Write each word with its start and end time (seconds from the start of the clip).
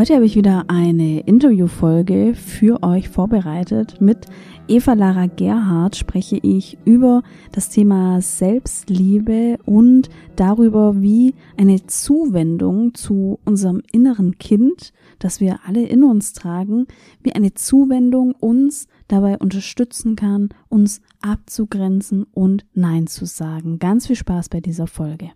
Heute 0.00 0.14
habe 0.14 0.24
ich 0.24 0.34
wieder 0.34 0.64
eine 0.68 1.20
Interviewfolge 1.20 2.32
für 2.34 2.82
euch 2.82 3.10
vorbereitet. 3.10 4.00
Mit 4.00 4.24
Eva 4.66 4.94
Lara 4.94 5.26
Gerhardt 5.26 5.94
spreche 5.94 6.38
ich 6.38 6.78
über 6.86 7.22
das 7.52 7.68
Thema 7.68 8.22
Selbstliebe 8.22 9.58
und 9.66 10.08
darüber, 10.36 11.02
wie 11.02 11.34
eine 11.58 11.84
Zuwendung 11.84 12.94
zu 12.94 13.40
unserem 13.44 13.82
inneren 13.92 14.38
Kind, 14.38 14.94
das 15.18 15.38
wir 15.38 15.60
alle 15.66 15.84
in 15.84 16.02
uns 16.02 16.32
tragen, 16.32 16.86
wie 17.22 17.34
eine 17.34 17.52
Zuwendung 17.52 18.32
uns 18.32 18.88
dabei 19.06 19.36
unterstützen 19.36 20.16
kann, 20.16 20.48
uns 20.70 21.02
abzugrenzen 21.20 22.24
und 22.32 22.64
Nein 22.72 23.06
zu 23.06 23.26
sagen. 23.26 23.78
Ganz 23.78 24.06
viel 24.06 24.16
Spaß 24.16 24.48
bei 24.48 24.62
dieser 24.62 24.86
Folge. 24.86 25.32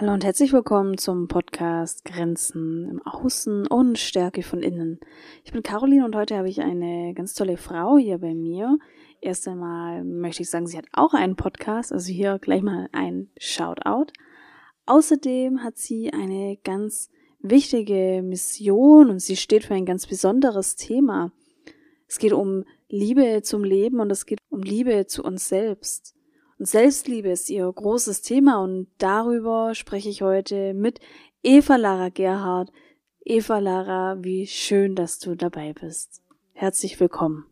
Hallo 0.00 0.14
und 0.14 0.24
herzlich 0.24 0.54
willkommen 0.54 0.96
zum 0.96 1.28
Podcast 1.28 2.06
Grenzen 2.06 2.88
im 2.88 3.02
Außen 3.02 3.66
und 3.66 3.98
Stärke 3.98 4.42
von 4.42 4.62
innen. 4.62 4.98
Ich 5.44 5.52
bin 5.52 5.62
Caroline 5.62 6.06
und 6.06 6.16
heute 6.16 6.38
habe 6.38 6.48
ich 6.48 6.62
eine 6.62 7.12
ganz 7.12 7.34
tolle 7.34 7.58
Frau 7.58 7.98
hier 7.98 8.16
bei 8.16 8.34
mir. 8.34 8.78
Erst 9.20 9.46
einmal 9.46 10.02
möchte 10.02 10.42
ich 10.42 10.48
sagen, 10.48 10.66
sie 10.66 10.78
hat 10.78 10.86
auch 10.92 11.12
einen 11.12 11.36
Podcast, 11.36 11.92
also 11.92 12.10
hier 12.10 12.38
gleich 12.38 12.62
mal 12.62 12.88
ein 12.92 13.28
Shoutout. 13.38 14.12
Außerdem 14.86 15.62
hat 15.62 15.76
sie 15.76 16.12
eine 16.14 16.56
ganz 16.64 17.10
wichtige 17.40 18.22
Mission 18.22 19.10
und 19.10 19.20
sie 19.20 19.36
steht 19.36 19.64
für 19.64 19.74
ein 19.74 19.84
ganz 19.84 20.06
besonderes 20.06 20.76
Thema. 20.76 21.30
Es 22.08 22.18
geht 22.18 22.32
um 22.32 22.64
Liebe 22.88 23.42
zum 23.42 23.64
Leben 23.64 24.00
und 24.00 24.10
es 24.10 24.24
geht 24.24 24.38
um 24.48 24.62
Liebe 24.62 25.06
zu 25.06 25.22
uns 25.22 25.48
selbst. 25.48 26.14
Und 26.60 26.66
Selbstliebe 26.66 27.30
ist 27.30 27.48
ihr 27.48 27.72
großes 27.72 28.20
Thema 28.20 28.62
und 28.62 28.88
darüber 28.98 29.74
spreche 29.74 30.10
ich 30.10 30.20
heute 30.20 30.74
mit 30.74 31.00
Eva 31.42 31.76
Lara 31.76 32.10
Gerhardt. 32.10 32.70
Eva 33.24 33.58
Lara, 33.60 34.18
wie 34.22 34.46
schön, 34.46 34.94
dass 34.94 35.18
du 35.18 35.36
dabei 35.36 35.72
bist. 35.72 36.20
Herzlich 36.52 37.00
willkommen. 37.00 37.46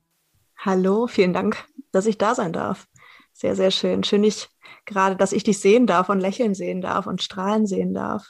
Hallo, 0.59 1.07
vielen 1.07 1.33
Dank, 1.33 1.57
dass 1.91 2.05
ich 2.05 2.19
da 2.19 2.35
sein 2.35 2.53
darf. 2.53 2.87
Sehr, 3.33 3.57
sehr 3.57 3.71
schön. 3.71 4.05
Schön, 4.05 4.25
ich 4.25 4.47
gerade, 4.85 5.17
dass 5.17 5.33
ich 5.33 5.43
dich 5.43 5.59
sehen 5.59 5.87
darf 5.87 6.11
und 6.11 6.21
lächeln 6.21 6.55
sehen 6.55 6.83
darf 6.83 7.07
und 7.07 7.23
strahlen 7.23 7.67
sehen 7.67 7.95
darf. 7.95 8.27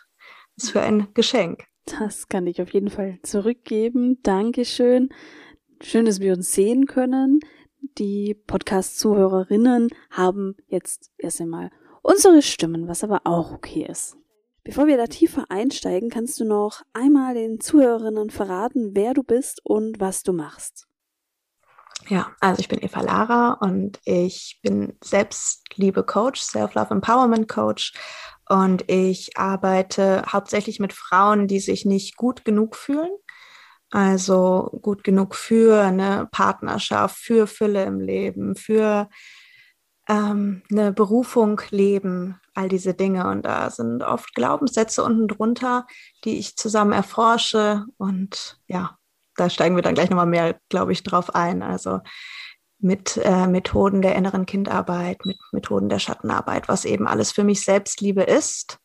Das 0.55 0.67
ist 0.67 0.71
für 0.71 0.81
ein 0.81 1.09
Geschenk. 1.13 1.65
Das 1.87 2.29
kann 2.29 2.47
ich 2.47 2.63
auf 2.63 2.73
jeden 2.73 2.91
Fall 2.91 3.19
zurückgeben. 3.25 4.23
Dankeschön. 4.23 5.09
Schön, 5.83 6.07
dass 6.07 6.21
wir 6.21 6.35
uns 6.35 6.53
sehen 6.53 6.87
können 6.87 7.41
die 7.99 8.35
Podcast-Zuhörerinnen 8.35 9.89
haben 10.11 10.57
jetzt 10.67 11.11
erst 11.19 11.41
einmal 11.41 11.71
unsere 12.03 12.43
Stimmen, 12.43 12.89
was 12.89 13.05
aber 13.05 13.23
auch 13.25 13.53
okay 13.53 13.87
ist. 13.89 14.17
Bevor 14.65 14.87
wir 14.87 14.97
da 14.97 15.07
tiefer 15.07 15.47
einsteigen, 15.49 16.11
kannst 16.11 16.39
du 16.41 16.45
noch 16.45 16.83
einmal 16.93 17.35
den 17.35 17.61
Zuhörerinnen 17.61 18.31
verraten, 18.31 18.91
wer 18.95 19.15
du 19.15 19.23
bist 19.23 19.61
und 19.65 19.99
was 19.99 20.23
du 20.23 20.33
machst. 20.33 20.87
Ja, 22.09 22.31
also 22.41 22.61
ich 22.61 22.69
bin 22.69 22.83
Eva 22.83 23.01
Lara 23.01 23.55
und 23.61 23.99
ich 24.05 24.61
bin 24.63 24.97
Selbstliebe-Coach, 25.03 26.41
Self-Love 26.41 26.95
Empowerment 26.95 27.49
Coach 27.49 27.93
und 28.49 28.91
ich 28.91 29.37
arbeite 29.37 30.23
hauptsächlich 30.31 30.81
mit 30.81 30.93
Frauen, 30.93 31.49
die 31.49 31.61
sich 31.61 31.85
nicht 31.85 32.17
gut 32.17 32.45
genug 32.45 32.77
fühlen 32.77 33.11
also 33.91 34.79
gut 34.83 35.03
genug 35.05 35.35
für 35.35 35.83
eine 35.83 36.29
Partnerschaft, 36.31 37.17
für 37.17 37.47
Fülle 37.47 37.85
im 37.85 38.01
Leben, 38.01 38.55
für 38.55 39.09
ähm, 40.09 40.63
eine 40.71 40.93
Berufung 40.93 41.61
leben, 41.71 42.41
all 42.55 42.69
diese 42.69 42.95
Dinge. 42.95 43.29
Und 43.29 43.43
da 43.43 43.71
sind 43.71 44.03
oft 44.03 44.35
Glaubenssätze 44.35 45.03
unten 45.03 45.29
drunter, 45.29 45.87
die 46.25 46.39
ich 46.39 46.57
zusammen 46.57 46.93
erforsche. 46.93 47.85
Und 47.97 48.59
ja, 48.67 48.97
da 49.37 49.49
steigen 49.49 49.77
wir 49.77 49.83
dann 49.83 49.95
gleich 49.95 50.11
nochmal 50.11 50.27
mehr, 50.27 50.59
glaube 50.69 50.93
ich, 50.93 51.03
drauf 51.03 51.35
ein. 51.35 51.63
Also 51.63 52.01
mit 52.81 53.17
äh, 53.17 53.47
Methoden 53.47 54.03
der 54.03 54.17
inneren 54.17 54.47
Kindarbeit, 54.47 55.25
mit 55.25 55.37
Methoden 55.53 55.89
der 55.89 55.99
Schattenarbeit, 55.99 56.69
was 56.69 56.85
eben 56.85 57.09
alles 57.09 57.33
für 57.33 57.45
mich 57.45 57.65
Selbstliebe 57.65 58.23
ist. 58.23 58.79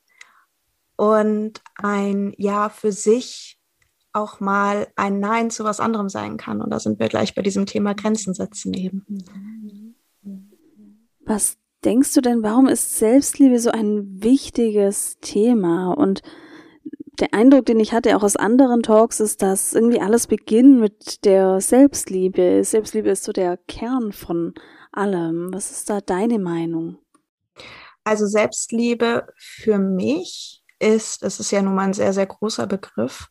Und 0.95 1.61
ein 1.75 2.33
Ja 2.37 2.69
für 2.69 2.91
sich 2.91 3.59
auch 4.13 4.39
mal 4.39 4.87
ein 4.95 5.19
Nein 5.19 5.49
zu 5.49 5.63
was 5.63 5.79
anderem 5.79 6.09
sein 6.09 6.37
kann. 6.37 6.61
Und 6.61 6.69
da 6.69 6.79
sind 6.79 6.99
wir 6.99 7.09
gleich 7.09 7.35
bei 7.35 7.41
diesem 7.41 7.65
Thema 7.65 7.93
Grenzen 7.93 8.33
setzen 8.33 8.73
eben. 8.73 9.95
Was 11.25 11.57
denkst 11.83 12.13
du 12.13 12.21
denn, 12.21 12.43
warum 12.43 12.67
ist 12.67 12.97
Selbstliebe 12.97 13.59
so 13.59 13.71
ein 13.71 14.23
wichtiges 14.23 15.17
Thema? 15.19 15.91
Und 15.91 16.21
der 17.19 17.33
Eindruck, 17.33 17.65
den 17.65 17.79
ich 17.79 17.93
hatte, 17.93 18.15
auch 18.15 18.23
aus 18.23 18.35
anderen 18.35 18.81
Talks, 18.81 19.19
ist, 19.19 19.41
dass 19.41 19.73
irgendwie 19.73 20.01
alles 20.01 20.27
beginnt 20.27 20.79
mit 20.79 21.25
der 21.25 21.61
Selbstliebe. 21.61 22.63
Selbstliebe 22.63 23.09
ist 23.09 23.23
so 23.23 23.31
der 23.31 23.57
Kern 23.57 24.11
von 24.11 24.53
allem. 24.91 25.53
Was 25.53 25.71
ist 25.71 25.89
da 25.89 26.01
deine 26.01 26.39
Meinung? 26.39 26.97
Also 28.03 28.25
Selbstliebe 28.25 29.27
für 29.37 29.77
mich 29.77 30.63
ist, 30.79 31.23
es 31.23 31.39
ist 31.39 31.51
ja 31.51 31.61
nun 31.61 31.75
mal 31.75 31.83
ein 31.83 31.93
sehr, 31.93 32.13
sehr 32.13 32.25
großer 32.25 32.67
Begriff, 32.67 33.29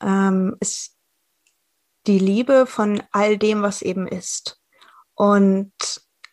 ähm, 0.00 0.56
ist 0.60 0.96
die 2.06 2.18
Liebe 2.18 2.66
von 2.66 3.02
all 3.12 3.38
dem, 3.38 3.62
was 3.62 3.82
eben 3.82 4.06
ist. 4.06 4.60
Und 5.14 5.72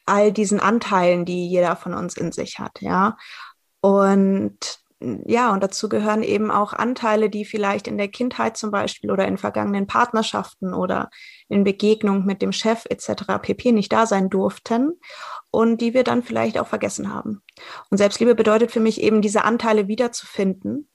all 0.05 0.31
diesen 0.31 0.59
Anteilen, 0.59 1.25
die 1.25 1.47
jeder 1.47 1.75
von 1.75 1.93
uns 1.93 2.17
in 2.17 2.31
sich 2.31 2.59
hat, 2.59 2.81
ja. 2.81 3.17
Und 3.79 4.81
ja, 5.25 5.51
und 5.51 5.63
dazu 5.63 5.89
gehören 5.89 6.21
eben 6.21 6.51
auch 6.51 6.73
Anteile, 6.73 7.31
die 7.31 7.43
vielleicht 7.43 7.87
in 7.87 7.97
der 7.97 8.07
Kindheit 8.07 8.55
zum 8.55 8.69
Beispiel 8.69 9.09
oder 9.09 9.27
in 9.27 9.39
vergangenen 9.39 9.87
Partnerschaften 9.87 10.75
oder 10.75 11.09
in 11.49 11.63
Begegnung 11.63 12.23
mit 12.25 12.43
dem 12.43 12.51
Chef 12.51 12.85
etc. 12.87 13.23
pp. 13.41 13.71
nicht 13.71 13.91
da 13.91 14.05
sein 14.05 14.29
durften 14.29 14.99
und 15.49 15.81
die 15.81 15.95
wir 15.95 16.03
dann 16.03 16.21
vielleicht 16.21 16.59
auch 16.59 16.67
vergessen 16.67 17.11
haben. 17.11 17.41
Und 17.89 17.97
Selbstliebe 17.97 18.35
bedeutet 18.35 18.71
für 18.71 18.79
mich 18.79 19.01
eben, 19.01 19.23
diese 19.23 19.43
Anteile 19.43 19.87
wiederzufinden 19.87 20.87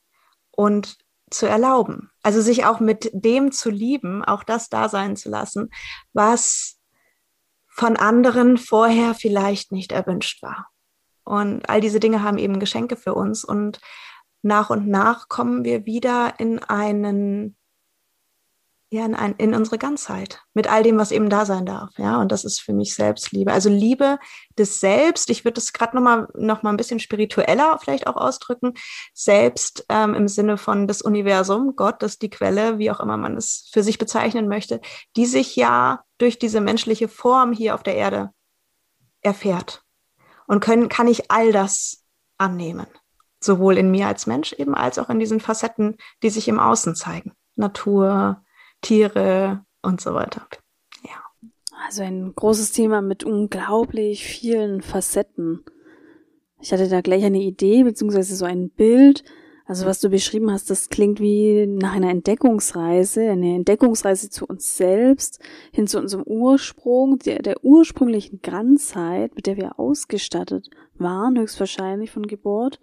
und 0.53 0.99
zu 1.31 1.47
erlauben. 1.47 2.10
Also 2.22 2.41
sich 2.41 2.64
auch 2.64 2.81
mit 2.81 3.10
dem 3.12 3.53
zu 3.53 3.70
lieben, 3.70 4.25
auch 4.25 4.44
das 4.44 4.69
da 4.69 4.88
sein 4.88 5.16
zu 5.16 5.28
lassen, 5.28 5.70
was 6.12 6.78
von 7.66 7.97
anderen 7.97 8.56
vorher 8.56 9.14
vielleicht 9.14 9.72
nicht 9.72 9.92
erwünscht 9.92 10.42
war. 10.42 10.69
Und 11.25 11.69
all 11.69 11.81
diese 11.81 12.00
Dinge 12.00 12.22
haben 12.22 12.38
eben 12.38 12.60
Geschenke 12.60 12.97
für 12.97 13.14
uns 13.14 13.44
und 13.44 13.81
nach 14.42 14.70
und 14.70 14.87
nach 14.87 15.28
kommen 15.28 15.64
wir 15.64 15.84
wieder 15.84 16.34
in 16.38 16.60
einen 16.60 17.56
ja, 18.88 19.04
in, 19.04 19.14
ein, 19.16 19.34
in 19.38 19.54
unsere 19.54 19.78
Ganzheit, 19.78 20.42
mit 20.54 20.70
all 20.70 20.84
dem, 20.84 20.97
was 20.97 21.10
eben 21.10 21.28
da 21.28 21.44
sein 21.44 21.66
darf. 21.66 21.91
Ja, 21.98 22.20
und 22.20 22.30
das 22.30 22.44
ist 22.44 22.60
für 22.60 22.72
mich 22.72 22.94
Selbstliebe. 22.94 23.52
Also 23.52 23.69
Liebe 23.69 24.19
des 24.56 24.78
Selbst, 24.78 25.28
ich 25.28 25.44
würde 25.44 25.54
das 25.54 25.72
gerade 25.72 25.97
nochmal 25.97 26.28
noch 26.34 26.62
mal 26.62 26.70
ein 26.70 26.76
bisschen 26.76 27.00
spiritueller 27.00 27.78
vielleicht 27.80 28.06
auch 28.06 28.16
ausdrücken. 28.16 28.75
Selbst 29.12 29.84
ähm, 29.88 30.14
im 30.14 30.28
Sinne 30.28 30.56
von 30.56 30.87
das 30.87 31.02
Universum, 31.02 31.75
Gott, 31.75 32.00
das 32.00 32.19
die 32.19 32.31
Quelle, 32.31 32.78
wie 32.78 32.90
auch 32.93 33.00
immer 33.00 33.16
man 33.16 33.37
es 33.37 33.69
für 33.72 33.82
sich 33.82 33.99
bezeichnen 33.99 34.46
möchte, 34.46 34.81
die 35.16 35.26
sich 35.26 35.56
ja 35.56 36.05
durch 36.19 36.38
diese 36.38 36.61
menschliche 36.61 37.08
Form 37.08 37.52
hier 37.52 37.75
auf 37.75 37.82
der 37.82 37.96
Erde 37.96 38.31
erfährt. 39.20 39.82
Und 40.46 40.61
können, 40.61 40.88
kann 40.88 41.08
ich 41.08 41.28
all 41.32 41.50
das 41.50 42.05
annehmen. 42.38 42.87
Sowohl 43.40 43.78
in 43.78 43.90
mir 43.90 44.06
als 44.06 44.28
Mensch 44.28 44.52
eben 44.52 44.76
als 44.76 45.00
auch 45.00 45.11
in 45.11 45.19
diesen 45.19 45.40
Facetten, 45.40 45.96
die 46.22 46.31
sich 46.31 46.46
im 46.46 46.61
Außen 46.61 46.94
zeigen. 46.94 47.32
Natur, 47.56 48.44
Tiere 48.81 49.64
und 49.82 50.00
so 50.00 50.14
weiter. 50.14 50.46
Ja. 51.05 51.23
Also 51.87 52.02
ein 52.02 52.34
großes 52.34 52.73
Thema 52.73 53.02
mit 53.02 53.25
unglaublich 53.25 54.25
vielen 54.25 54.82
Facetten. 54.82 55.64
Ich 56.61 56.73
hatte 56.73 56.88
da 56.88 57.00
gleich 57.00 57.25
eine 57.25 57.40
Idee, 57.40 57.84
beziehungsweise 57.84 58.34
so 58.34 58.44
ein 58.44 58.70
Bild. 58.70 59.25
Also 59.67 59.84
was 59.84 60.00
du 60.00 60.08
beschrieben 60.08 60.52
hast, 60.52 60.70
das 60.70 60.90
klingt 60.90 61.19
wie 61.19 61.67
nach 61.67 61.93
einer 61.93 62.11
Entdeckungsreise, 62.11 63.28
eine 63.28 63.56
Entdeckungsreise 63.56 64.31
zu 64.31 64.46
uns 64.46 64.76
selbst, 64.76 65.40
hin 65.73 65.88
zu 65.88 65.99
unserem 65.99 66.23
Ursprung, 66.23 67.19
der, 67.19 67.43
der 67.43 67.64
ursprünglichen 67.64 68.40
Ganzheit, 68.43 69.34
mit 69.34 69.46
der 69.49 69.56
wir 69.56 69.81
ausgestattet 69.81 70.70
waren, 70.94 71.37
höchstwahrscheinlich 71.37 72.12
von 72.12 72.28
Geburt, 72.28 72.81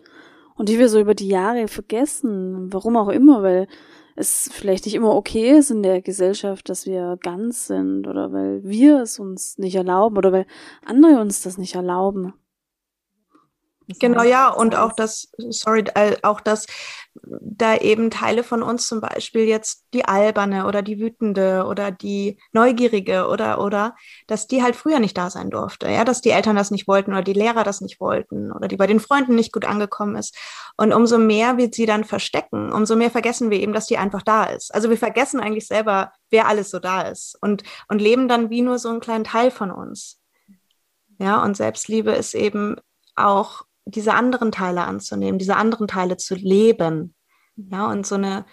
und 0.56 0.68
die 0.68 0.78
wir 0.78 0.90
so 0.90 1.00
über 1.00 1.16
die 1.16 1.30
Jahre 1.30 1.69
vergessen, 1.69 2.72
warum 2.74 2.98
auch 2.98 3.10
immer, 3.10 3.42
weil 3.44 3.68
es 4.15 4.50
vielleicht 4.51 4.86
nicht 4.86 4.95
immer 4.95 5.15
okay 5.15 5.57
ist 5.57 5.71
in 5.71 5.83
der 5.83 6.01
Gesellschaft, 6.01 6.69
dass 6.69 6.86
wir 6.86 7.18
ganz 7.21 7.68
sind 7.68 8.07
oder 8.07 8.31
weil 8.31 8.63
wir 8.63 9.01
es 9.01 9.19
uns 9.19 9.57
nicht 9.57 9.75
erlauben 9.75 10.18
oder 10.18 10.31
weil 10.31 10.45
andere 10.86 11.19
uns 11.19 11.42
das 11.42 11.57
nicht 11.57 11.75
erlauben. 11.75 12.33
Genau, 14.00 14.24
ja, 14.24 14.50
und 14.50 14.75
auch 14.75 14.94
das, 14.94 15.30
sorry, 15.50 15.83
äh, 15.95 16.15
auch 16.21 16.39
das, 16.39 16.68
da 17.24 17.75
eben 17.77 18.09
Teile 18.09 18.44
von 18.44 18.63
uns 18.63 18.88
zum 18.88 19.01
Beispiel 19.01 19.44
jetzt 19.44 19.85
die 19.94 20.06
alberne 20.06 20.65
oder 20.65 20.81
die 20.81 21.00
wütende 21.00 21.65
oder 21.65 21.91
die 21.91 22.39
neugierige 22.53 23.27
oder, 23.27 23.62
oder, 23.62 23.95
dass 24.27 24.47
die 24.47 24.63
halt 24.63 24.75
früher 24.75 25.00
nicht 25.00 25.18
da 25.18 25.30
sein 25.30 25.50
durfte, 25.50 25.89
ja, 25.89 26.06
dass 26.06 26.21
die 26.21 26.31
Eltern 26.31 26.56
das 26.56 26.71
nicht 26.71 26.88
wollten 26.88 27.12
oder 27.12 27.21
die 27.21 27.33
Lehrer 27.33 27.63
das 27.63 27.81
nicht 27.81 28.00
wollten 28.00 28.51
oder 28.51 28.68
die 28.68 28.77
bei 28.77 28.88
den 28.88 29.00
Freunden 29.00 29.35
nicht 29.35 29.53
gut 29.53 29.65
angekommen 29.65 30.15
ist. 30.15 30.35
Und 30.77 30.94
umso 30.94 31.18
mehr 31.18 31.57
wir 31.57 31.69
sie 31.71 31.85
dann 31.85 32.03
verstecken, 32.03 32.71
umso 32.71 32.95
mehr 32.95 33.12
vergessen 33.12 33.51
wir 33.51 33.59
eben, 33.59 33.74
dass 33.74 33.88
die 33.88 33.97
einfach 33.97 34.24
da 34.24 34.45
ist. 34.45 34.74
Also 34.74 34.89
wir 34.89 34.97
vergessen 34.97 35.39
eigentlich 35.39 35.68
selber, 35.68 36.12
wer 36.30 36.47
alles 36.47 36.71
so 36.71 36.80
da 36.80 37.01
ist 37.01 37.38
und, 37.41 37.63
und 37.89 38.01
leben 38.01 38.27
dann 38.27 38.50
wie 38.50 38.62
nur 38.62 38.80
so 38.80 38.89
einen 38.89 39.01
kleinen 39.01 39.24
Teil 39.24 39.51
von 39.51 39.71
uns. 39.71 40.19
Ja, 41.19 41.44
und 41.44 41.56
Selbstliebe 41.56 42.12
ist 42.12 42.33
eben 42.33 42.77
auch 43.15 43.63
diese 43.85 44.13
anderen 44.13 44.51
Teile 44.51 44.83
anzunehmen, 44.83 45.39
diese 45.39 45.56
anderen 45.56 45.88
Teile 45.88 46.18
zu 46.18 46.35
leben. 46.35 47.15
Ja, 47.56 47.88
und 47.88 48.07
so 48.07 48.15
eine, 48.15 48.45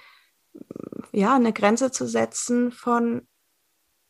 ja, 1.13 1.35
eine 1.35 1.53
Grenze 1.53 1.91
zu 1.91 2.07
setzen 2.07 2.73
von, 2.73 3.27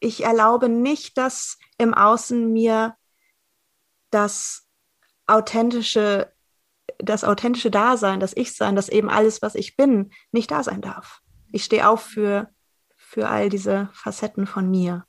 ich 0.01 0.25
erlaube 0.25 0.69
nicht, 0.69 1.19
dass 1.19 1.59
im 1.79 1.95
Außen 1.95 2.53
mir 2.53 2.97
das 4.11 4.67
authentische, 5.27 6.33
das 6.99 7.23
authentische 7.23 7.71
Dasein, 7.71 8.19
das 8.19 8.35
Ich-Sein, 8.35 8.75
das 8.75 8.89
eben 8.89 9.11
alles, 9.11 9.43
was 9.43 9.55
ich 9.55 9.77
bin, 9.77 10.11
nicht 10.33 10.51
da 10.51 10.65
sein 10.65 10.81
darf. 10.81 11.21
Ich 11.53 11.65
stehe 11.65 11.89
auf 11.89 12.03
für, 12.03 12.49
für 12.97 13.29
all 13.29 13.51
diese 13.51 13.91
Facetten 13.93 14.47
von 14.47 14.71
mir. 14.71 15.05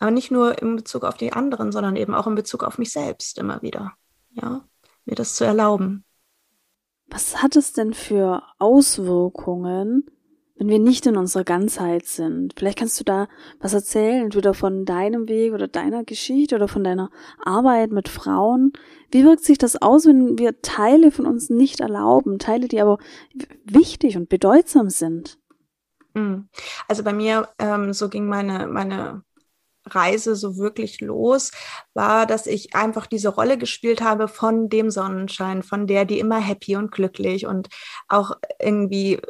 Aber 0.00 0.10
nicht 0.10 0.32
nur 0.32 0.60
in 0.60 0.76
Bezug 0.76 1.04
auf 1.04 1.16
die 1.16 1.32
anderen, 1.32 1.70
sondern 1.70 1.94
eben 1.94 2.14
auch 2.14 2.26
in 2.26 2.34
Bezug 2.34 2.64
auf 2.64 2.76
mich 2.76 2.90
selbst 2.90 3.38
immer 3.38 3.62
wieder. 3.62 3.92
Ja 4.30 4.66
mir 5.04 5.14
das 5.14 5.34
zu 5.34 5.44
erlauben. 5.44 6.04
Was 7.06 7.42
hat 7.42 7.56
es 7.56 7.72
denn 7.72 7.92
für 7.92 8.42
Auswirkungen, 8.58 10.06
wenn 10.56 10.68
wir 10.68 10.78
nicht 10.78 11.04
in 11.06 11.16
unserer 11.16 11.44
Ganzheit 11.44 12.06
sind? 12.06 12.54
Vielleicht 12.56 12.78
kannst 12.78 12.98
du 13.00 13.04
da 13.04 13.28
was 13.60 13.74
erzählen, 13.74 14.24
entweder 14.24 14.54
von 14.54 14.86
deinem 14.86 15.28
Weg 15.28 15.52
oder 15.52 15.68
deiner 15.68 16.04
Geschichte 16.04 16.54
oder 16.54 16.68
von 16.68 16.84
deiner 16.84 17.10
Arbeit 17.38 17.90
mit 17.90 18.08
Frauen. 18.08 18.72
Wie 19.10 19.24
wirkt 19.24 19.44
sich 19.44 19.58
das 19.58 19.80
aus, 19.80 20.06
wenn 20.06 20.38
wir 20.38 20.62
Teile 20.62 21.10
von 21.10 21.26
uns 21.26 21.50
nicht 21.50 21.80
erlauben, 21.80 22.38
Teile, 22.38 22.68
die 22.68 22.80
aber 22.80 22.98
wichtig 23.64 24.16
und 24.16 24.30
bedeutsam 24.30 24.88
sind? 24.88 25.38
Mm. 26.14 26.46
Also 26.88 27.02
bei 27.02 27.12
mir, 27.12 27.48
ähm, 27.58 27.92
so 27.92 28.08
ging 28.08 28.26
meine, 28.26 28.66
meine 28.68 29.22
Reise 29.86 30.36
so 30.36 30.56
wirklich 30.56 31.00
los, 31.00 31.50
war, 31.94 32.26
dass 32.26 32.46
ich 32.46 32.74
einfach 32.74 33.06
diese 33.06 33.28
Rolle 33.28 33.58
gespielt 33.58 34.02
habe 34.02 34.28
von 34.28 34.68
dem 34.68 34.90
Sonnenschein, 34.90 35.62
von 35.62 35.86
der, 35.86 36.04
die 36.04 36.18
immer 36.18 36.38
happy 36.38 36.76
und 36.76 36.92
glücklich 36.92 37.46
und 37.46 37.68
auch 38.08 38.32
irgendwie 38.60 39.20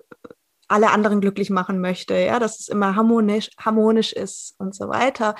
alle 0.68 0.90
anderen 0.90 1.20
glücklich 1.20 1.50
machen 1.50 1.80
möchte, 1.80 2.14
ja, 2.14 2.38
dass 2.38 2.58
es 2.58 2.68
immer 2.68 2.96
harmonisch, 2.96 3.50
harmonisch 3.58 4.12
ist 4.12 4.54
und 4.58 4.74
so 4.74 4.88
weiter. 4.88 5.34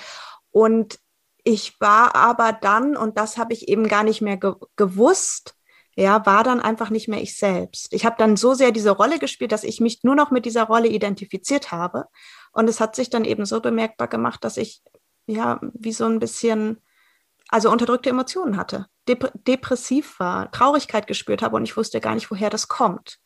Und 0.50 0.99
ich 1.44 1.81
war 1.81 2.14
aber 2.14 2.53
dann, 2.53 2.97
und 2.97 3.19
das 3.19 3.38
habe 3.38 3.53
ich 3.53 3.69
eben 3.69 3.88
gar 3.88 4.05
nicht 4.05 4.20
mehr 4.20 4.37
ge 4.37 4.55
gewusst, 4.76 5.55
ja, 5.97 6.25
war 6.25 6.43
dann 6.43 6.61
einfach 6.61 6.91
nicht 6.91 7.09
mehr 7.09 7.20
ich 7.20 7.37
selbst. 7.37 7.93
Ich 7.93 8.06
habe 8.06 8.17
dann 8.19 8.37
so 8.37 8.55
sehr 8.55 8.73
diese 8.73 8.91
Rolle 8.91 9.19
gespielt, 9.19 9.53
dass 9.53 9.64
ich 9.64 9.81
mich 9.81 10.05
nur 10.05 10.14
noch 10.14 10.31
mit 10.31 10.47
dieser 10.47 10.64
Rolle 10.64 10.88
identifiziert 10.88 11.70
habe. 11.70 12.06
Und 12.53 12.69
es 12.69 12.81
hat 12.81 12.97
sich 12.97 13.11
dann 13.11 13.25
eben 13.25 13.44
so 13.44 13.61
bemerkbar 13.61 14.09
gemacht, 14.09 14.44
dass 14.44 14.56
ich 14.56 14.82
ja, 15.27 15.61
wie 15.75 15.93
so 15.93 16.05
ein 16.07 16.19
bisschen, 16.19 16.81
also 17.49 17.71
unterdrückte 17.71 18.11
Emotionen 18.11 18.57
hatte, 18.57 18.87
dep 19.09 19.33
depressiv 19.47 20.19
war, 20.19 20.51
Traurigkeit 20.53 21.07
gespürt 21.07 21.43
habe 21.43 21.57
und 21.57 21.65
ich 21.65 21.77
wusste 21.77 22.01
gar 22.01 22.15
nicht, 22.15 22.31
woher 22.31 22.51
das 22.51 22.69
kommt. 22.69 23.19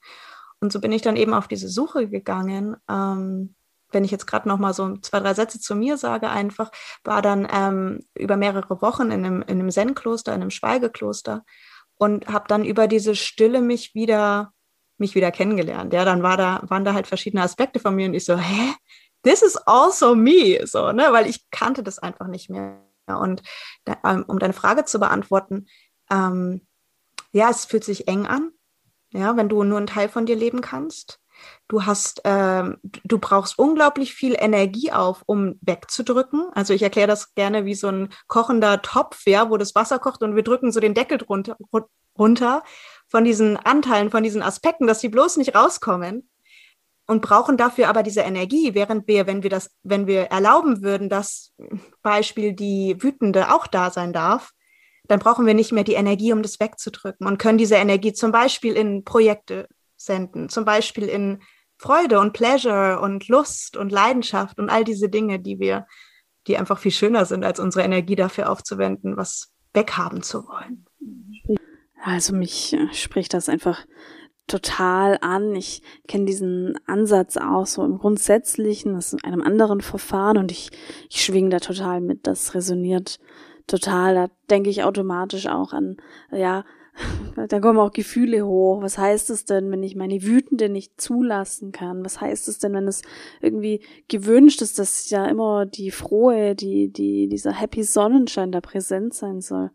Und 0.61 0.73
so 0.73 0.81
bin 0.81 0.93
ich 0.93 1.03
dann 1.03 1.17
eben 1.17 1.35
auf 1.35 1.49
diese 1.49 1.69
Suche 1.69 2.09
gegangen. 2.09 2.77
Ähm, 2.89 3.55
wenn 3.93 4.05
ich 4.05 4.11
jetzt 4.11 4.27
gerade 4.27 4.49
noch 4.49 4.59
mal 4.59 4.75
so 4.75 4.97
zwei, 4.99 5.21
drei 5.21 5.35
Sätze 5.35 5.61
zu 5.61 5.77
mir 5.77 5.97
sage, 5.97 6.29
einfach, 6.29 6.71
war 7.05 7.23
dann 7.23 7.47
ähm, 7.53 8.01
über 8.15 8.37
mehrere 8.37 8.81
Wochen 8.83 9.11
in 9.11 9.25
einem, 9.25 9.43
in 9.43 9.61
einem 9.61 9.71
Zen-Kloster, 9.71 10.35
in 10.35 10.41
einem 10.41 10.51
Schweigekloster 10.51 11.45
und 11.97 12.27
habe 12.27 12.47
dann 12.49 12.65
über 12.65 12.89
diese 12.89 13.15
Stille 13.15 13.61
mich 13.61 13.95
wieder 13.95 14.53
mich 14.99 15.15
wieder 15.15 15.31
kennengelernt. 15.31 15.93
Ja, 15.93 16.05
dann 16.05 16.23
war 16.23 16.37
da, 16.37 16.63
waren 16.69 16.85
da 16.85 16.95
halt 16.95 17.07
verschiedene 17.07 17.43
Aspekte 17.43 17.81
von 17.81 17.95
mir 17.95 18.09
und 18.09 18.15
ich 18.15 18.25
so, 18.25 18.37
hä? 18.37 18.73
This 19.27 19.43
is 19.43 19.57
also 19.67 20.15
me, 20.15 20.61
so, 20.65 20.93
ne, 20.93 21.09
weil 21.11 21.27
ich 21.27 21.51
kannte 21.51 21.83
das 21.83 21.99
einfach 21.99 22.29
nicht 22.29 22.49
mehr. 22.49 22.81
Und 23.07 23.43
ähm, 24.05 24.25
um 24.27 24.39
deine 24.39 24.53
Frage 24.53 24.85
zu 24.85 24.99
beantworten, 24.99 25.67
ähm, 26.11 26.67
ja, 27.33 27.51
es 27.51 27.65
fühlt 27.65 27.85
sich 27.85 28.09
eng 28.09 28.27
an, 28.27 28.53
ja, 29.13 29.37
wenn 29.37 29.49
du 29.49 29.63
nur 29.63 29.79
einen 29.79 29.87
Teil 29.87 30.09
von 30.09 30.27
dir 30.27 30.37
leben 30.37 30.61
kannst. 30.61 31.21
Du 31.69 31.85
hast, 31.85 32.23
ähm, 32.25 32.79
du 32.83 33.19
brauchst 33.19 33.59
unglaublich 33.59 34.15
viel 34.15 34.35
Energie 34.39 34.91
auf, 34.91 35.23
um 35.27 35.59
wegzudrücken. 35.61 36.47
Also 36.55 36.73
ich 36.73 36.83
erkläre 36.83 37.09
das 37.09 37.35
gerne 37.35 37.67
wie 37.67 37.75
so 37.75 37.89
ein 37.89 38.09
kochender 38.27 38.81
Topf, 38.81 39.27
ja, 39.27 39.51
wo 39.51 39.59
das 39.59 39.75
Wasser 39.75 39.99
kocht 39.99 40.23
und 40.23 40.35
wir 40.35 40.43
drücken 40.43 40.73
so 40.73 40.81
den 40.81 40.95
Deckel 40.95 41.19
drunter, 41.19 41.57
runter 42.19 42.63
von 43.07 43.25
diesen 43.25 43.59
Anteilen, 43.59 44.11
von 44.11 44.23
diesen 44.23 44.43
Aspekten, 44.43 44.87
dass 44.87 45.01
sie 45.01 45.11
bloß 45.11 45.37
nicht 45.37 45.55
rauskommen 45.55 46.29
und 47.07 47.23
brauchen 47.23 47.57
dafür 47.57 47.89
aber 47.89 48.03
diese 48.03 48.21
Energie, 48.21 48.75
während 48.75 49.07
wir, 49.07 49.27
wenn 49.27 49.43
wir 49.43 49.51
das, 49.51 49.71
wenn 49.83 50.07
wir 50.07 50.23
erlauben 50.25 50.83
würden, 50.83 51.09
dass 51.09 51.53
Beispiel 52.03 52.53
die 52.53 52.97
Wütende 53.01 53.53
auch 53.55 53.67
da 53.67 53.91
sein 53.91 54.13
darf, 54.13 54.53
dann 55.09 55.21
brauchen 55.21 55.47
wir 55.47 55.55
nicht 55.55 55.73
mehr 55.73 55.85
die 55.85 55.95
Energie, 55.95 56.33
um 56.33 56.43
das 56.43 56.59
wegzudrücken 56.59 57.27
und 57.27 57.39
können 57.39 57.59
diese 57.59 57.77
Energie 57.77 58.13
zum 58.13 58.33
Beispiel 58.33 58.75
in 58.75 59.05
Projekte 59.05 59.69
senden, 59.97 60.49
zum 60.49 60.65
Beispiel 60.65 61.05
in 61.05 61.41
Freude 61.79 62.21
und 62.21 62.33
Pleasure 62.33 63.01
und 63.01 63.29
Lust 63.29 63.77
und 63.77 63.93
Leidenschaft 63.93 64.59
und 64.59 64.71
all 64.71 64.85
diese 64.85 65.09
Dinge, 65.09 65.39
die 65.39 65.61
wir, 65.61 65.87
die 66.47 66.57
einfach 66.57 66.79
viel 66.79 66.91
schöner 66.91 67.25
sind, 67.25 67.45
als 67.45 67.61
unsere 67.61 67.85
Energie 67.85 68.17
dafür 68.17 68.51
aufzuwenden, 68.51 69.17
was 69.17 69.53
weghaben 69.75 70.23
zu 70.23 70.49
wollen. 70.49 70.87
Also 72.03 72.35
mich 72.35 72.77
spricht 72.93 73.35
das 73.35 73.49
einfach 73.49 73.85
total 74.47 75.19
an. 75.21 75.55
Ich 75.55 75.83
kenne 76.09 76.25
diesen 76.25 76.79
Ansatz 76.87 77.37
auch 77.37 77.67
so 77.67 77.85
im 77.85 77.99
Grundsätzlichen, 77.99 78.95
das 78.95 79.13
in 79.13 79.25
einem 79.25 79.43
anderen 79.43 79.81
Verfahren 79.81 80.39
und 80.39 80.53
ich, 80.53 80.71
ich 81.11 81.25
schwinge 81.25 81.51
da 81.51 81.59
total 81.59 82.01
mit. 82.01 82.27
Das 82.27 82.55
resoniert 82.55 83.19
total. 83.67 84.15
Da 84.15 84.29
denke 84.51 84.71
ich 84.71 84.85
automatisch 84.85 85.47
auch 85.47 85.73
an, 85.73 85.97
ja, 86.31 86.65
da 87.49 87.61
kommen 87.61 87.79
auch 87.79 87.93
Gefühle 87.93 88.47
hoch. 88.47 88.83
Was 88.83 88.99
heißt 88.99 89.31
es 89.31 89.45
denn, 89.45 89.71
wenn 89.71 89.83
ich 89.83 89.97
meine 89.97 90.23
Wütende 90.23 90.69
nicht 90.69 91.01
zulassen 91.01 91.73
kann? 91.73 92.05
Was 92.05 92.21
heißt 92.21 92.49
es 92.49 92.59
denn, 92.59 92.73
wenn 92.73 92.89
es 92.89 93.03
irgendwie 93.41 93.81
gewünscht 94.09 94.63
ist, 94.63 94.79
dass 94.79 95.11
ja 95.11 95.27
immer 95.27 95.67
die 95.67 95.91
frohe, 95.91 96.55
die, 96.55 96.93
die, 96.93 97.29
dieser 97.29 97.53
happy 97.53 97.83
Sonnenschein 97.83 98.53
da 98.53 98.61
präsent 98.61 99.15
sein 99.15 99.41
soll? 99.41 99.71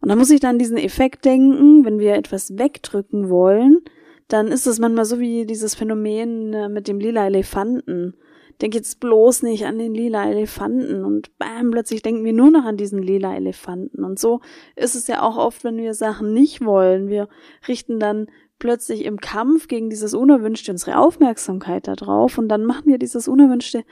Und 0.00 0.08
da 0.08 0.16
muss 0.16 0.30
ich 0.30 0.40
dann 0.40 0.58
diesen 0.58 0.76
Effekt 0.76 1.24
denken, 1.24 1.84
wenn 1.84 1.98
wir 1.98 2.14
etwas 2.14 2.56
wegdrücken 2.56 3.28
wollen, 3.30 3.80
dann 4.28 4.48
ist 4.48 4.66
es 4.66 4.78
manchmal 4.78 5.06
so 5.06 5.18
wie 5.18 5.46
dieses 5.46 5.74
Phänomen 5.74 6.52
äh, 6.52 6.68
mit 6.68 6.86
dem 6.86 7.00
lila 7.00 7.26
Elefanten. 7.26 8.14
Denk 8.60 8.74
jetzt 8.74 9.00
bloß 9.00 9.42
nicht 9.42 9.66
an 9.66 9.78
den 9.78 9.94
lila 9.94 10.28
Elefanten 10.28 11.04
und 11.04 11.36
bam, 11.38 11.70
plötzlich 11.70 12.02
denken 12.02 12.24
wir 12.24 12.32
nur 12.32 12.50
noch 12.50 12.64
an 12.64 12.76
diesen 12.76 13.02
lila 13.02 13.34
Elefanten. 13.34 14.04
Und 14.04 14.18
so 14.18 14.40
ist 14.76 14.94
es 14.94 15.06
ja 15.06 15.22
auch 15.22 15.36
oft, 15.36 15.64
wenn 15.64 15.76
wir 15.76 15.94
Sachen 15.94 16.32
nicht 16.34 16.64
wollen. 16.64 17.08
Wir 17.08 17.28
richten 17.66 17.98
dann 18.00 18.26
plötzlich 18.58 19.04
im 19.04 19.18
Kampf 19.18 19.68
gegen 19.68 19.90
dieses 19.90 20.14
Unerwünschte 20.14 20.72
unsere 20.72 20.98
Aufmerksamkeit 20.98 21.86
darauf 21.86 22.38
und 22.38 22.48
dann 22.48 22.64
machen 22.64 22.86
wir 22.86 22.98
dieses 22.98 23.28
Unerwünschte 23.28 23.84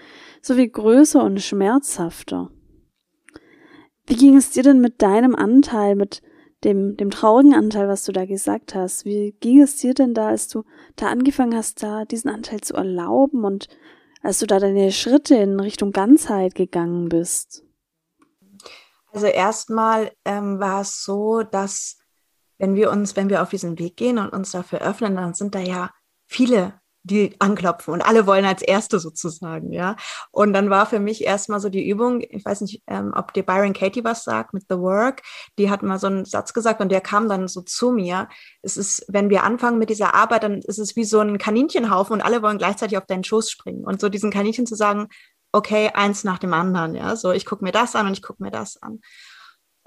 so 0.42 0.54
viel 0.54 0.68
größer 0.68 1.22
und 1.22 1.40
schmerzhafter. 1.40 2.50
Wie 4.06 4.16
ging 4.16 4.36
es 4.36 4.50
dir 4.50 4.62
denn 4.62 4.80
mit 4.80 5.02
deinem 5.02 5.34
Anteil, 5.34 5.96
mit 5.96 6.22
dem, 6.64 6.96
dem 6.96 7.10
traurigen 7.10 7.54
Anteil, 7.54 7.88
was 7.88 8.04
du 8.04 8.12
da 8.12 8.25
gesagt 8.25 8.75
hast? 8.75 9.04
Wie 9.04 9.32
ging 9.40 9.60
es 9.60 9.76
dir 9.76 9.94
denn 9.94 10.14
da, 10.14 10.28
als 10.28 10.48
du 10.48 10.64
da 10.94 11.08
angefangen 11.08 11.56
hast, 11.56 11.82
da 11.82 12.04
diesen 12.04 12.30
Anteil 12.30 12.60
zu 12.60 12.75
erlauben 12.75 13.44
und 13.44 13.68
als 14.22 14.38
du 14.38 14.46
da 14.46 14.58
deine 14.58 14.92
Schritte 14.92 15.36
in 15.36 15.60
Richtung 15.60 15.92
Ganzheit 15.92 16.54
gegangen 16.54 17.08
bist? 17.08 17.64
Also 19.12 19.26
erstmal 19.26 20.12
ähm, 20.25 20.60
war 20.60 20.82
es 20.82 21.02
so, 21.02 21.42
dass 21.42 21.98
wenn 22.58 22.75
wir 22.75 22.90
uns, 22.90 23.16
wenn 23.16 23.28
wir 23.28 23.42
auf 23.42 23.50
diesen 23.50 23.78
Weg 23.78 23.96
gehen 23.96 24.18
und 24.18 24.32
uns 24.32 24.50
dafür 24.50 24.80
öffnen, 24.80 25.16
dann 25.16 25.34
sind 25.34 25.54
da 25.54 25.60
ja 25.60 25.90
viele 26.26 26.80
die 27.06 27.36
anklopfen 27.38 27.94
und 27.94 28.02
alle 28.02 28.26
wollen 28.26 28.44
als 28.44 28.62
Erste 28.62 28.98
sozusagen, 28.98 29.72
ja. 29.72 29.96
Und 30.30 30.52
dann 30.52 30.70
war 30.70 30.86
für 30.86 30.98
mich 30.98 31.25
erstmal 31.25 31.60
so 31.60 31.68
die 31.68 31.88
Übung, 31.88 32.20
ich 32.20 32.44
weiß 32.44 32.62
nicht, 32.62 32.82
ähm, 32.88 33.12
ob 33.14 33.32
dir 33.32 33.44
Byron 33.44 33.72
Katie 33.72 34.04
was 34.04 34.25
sagt 34.25 34.52
mit 34.52 34.64
The 34.68 34.78
Work, 34.78 35.22
die 35.58 35.70
hat 35.70 35.82
mal 35.82 35.98
so 35.98 36.08
einen 36.08 36.25
Satz 36.25 36.52
gesagt 36.52 36.80
und 36.80 36.90
der 36.90 37.00
kam 37.00 37.28
dann 37.28 37.48
so 37.48 37.62
zu 37.62 37.92
mir. 37.92 38.28
Es 38.62 38.76
ist, 38.76 39.04
wenn 39.08 39.30
wir 39.30 39.44
anfangen 39.44 39.78
mit 39.78 39.90
dieser 39.90 40.14
Arbeit, 40.14 40.42
dann 40.42 40.58
ist 40.58 40.78
es 40.78 40.96
wie 40.96 41.04
so 41.04 41.20
ein 41.20 41.38
Kaninchenhaufen 41.38 42.14
und 42.14 42.22
alle 42.22 42.42
wollen 42.42 42.58
gleichzeitig 42.58 42.98
auf 42.98 43.06
deinen 43.06 43.25
Schoß 43.25 43.50
springen. 43.50 43.84
Und 43.84 44.00
so 44.00 44.08
diesen 44.08 44.30
Kaninchen 44.30 44.66
zu 44.66 44.75
sagen, 44.75 45.08
okay, 45.52 45.90
eins 45.94 46.25
nach 46.25 46.38
dem 46.38 46.52
anderen, 46.52 46.94
ja, 46.94 47.16
so 47.16 47.30
ich 47.32 47.46
gucke 47.46 47.64
mir 47.64 47.72
das 47.72 47.94
an 47.94 48.06
und 48.06 48.12
ich 48.12 48.22
gucke 48.22 48.42
mir 48.42 48.50
das 48.50 48.82
an. 48.82 49.00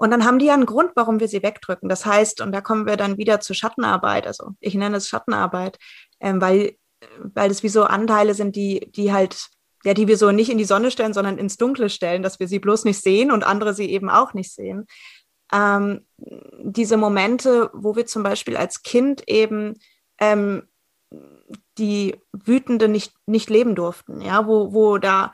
Und 0.02 0.10
dann 0.10 0.24
haben 0.24 0.38
die 0.38 0.46
ja 0.46 0.54
einen 0.54 0.64
Grund, 0.64 0.92
warum 0.94 1.20
wir 1.20 1.28
sie 1.28 1.42
wegdrücken. 1.42 1.90
Das 1.90 2.06
heißt, 2.06 2.40
und 2.40 2.52
da 2.52 2.62
kommen 2.62 2.86
wir 2.86 2.96
dann 2.96 3.18
wieder 3.18 3.40
zur 3.40 3.54
Schattenarbeit, 3.54 4.26
also 4.26 4.52
ich 4.58 4.74
nenne 4.74 4.96
es 4.96 5.08
Schattenarbeit, 5.08 5.78
ähm, 6.20 6.40
weil, 6.40 6.76
weil 7.18 7.50
es 7.50 7.62
wie 7.62 7.68
so 7.68 7.84
Anteile 7.84 8.34
sind, 8.34 8.56
die, 8.56 8.90
die 8.92 9.12
halt, 9.12 9.48
ja, 9.84 9.94
die 9.94 10.08
wir 10.08 10.16
so 10.16 10.30
nicht 10.30 10.50
in 10.50 10.58
die 10.58 10.64
Sonne 10.64 10.90
stellen, 10.90 11.14
sondern 11.14 11.38
ins 11.38 11.56
Dunkle 11.56 11.88
stellen, 11.88 12.22
dass 12.22 12.40
wir 12.40 12.48
sie 12.48 12.58
bloß 12.58 12.84
nicht 12.84 13.02
sehen 13.02 13.30
und 13.30 13.44
andere 13.44 13.74
sie 13.74 13.90
eben 13.90 14.10
auch 14.10 14.34
nicht 14.34 14.52
sehen. 14.52 14.86
Ähm, 15.52 16.06
diese 16.62 16.96
Momente, 16.96 17.70
wo 17.72 17.96
wir 17.96 18.06
zum 18.06 18.22
Beispiel 18.22 18.56
als 18.56 18.82
Kind 18.82 19.28
eben 19.28 19.74
ähm, 20.18 20.68
die 21.78 22.20
Wütende 22.32 22.88
nicht, 22.88 23.12
nicht 23.26 23.50
leben 23.50 23.74
durften, 23.74 24.20
ja, 24.20 24.46
wo, 24.46 24.72
wo 24.72 24.98
da 24.98 25.32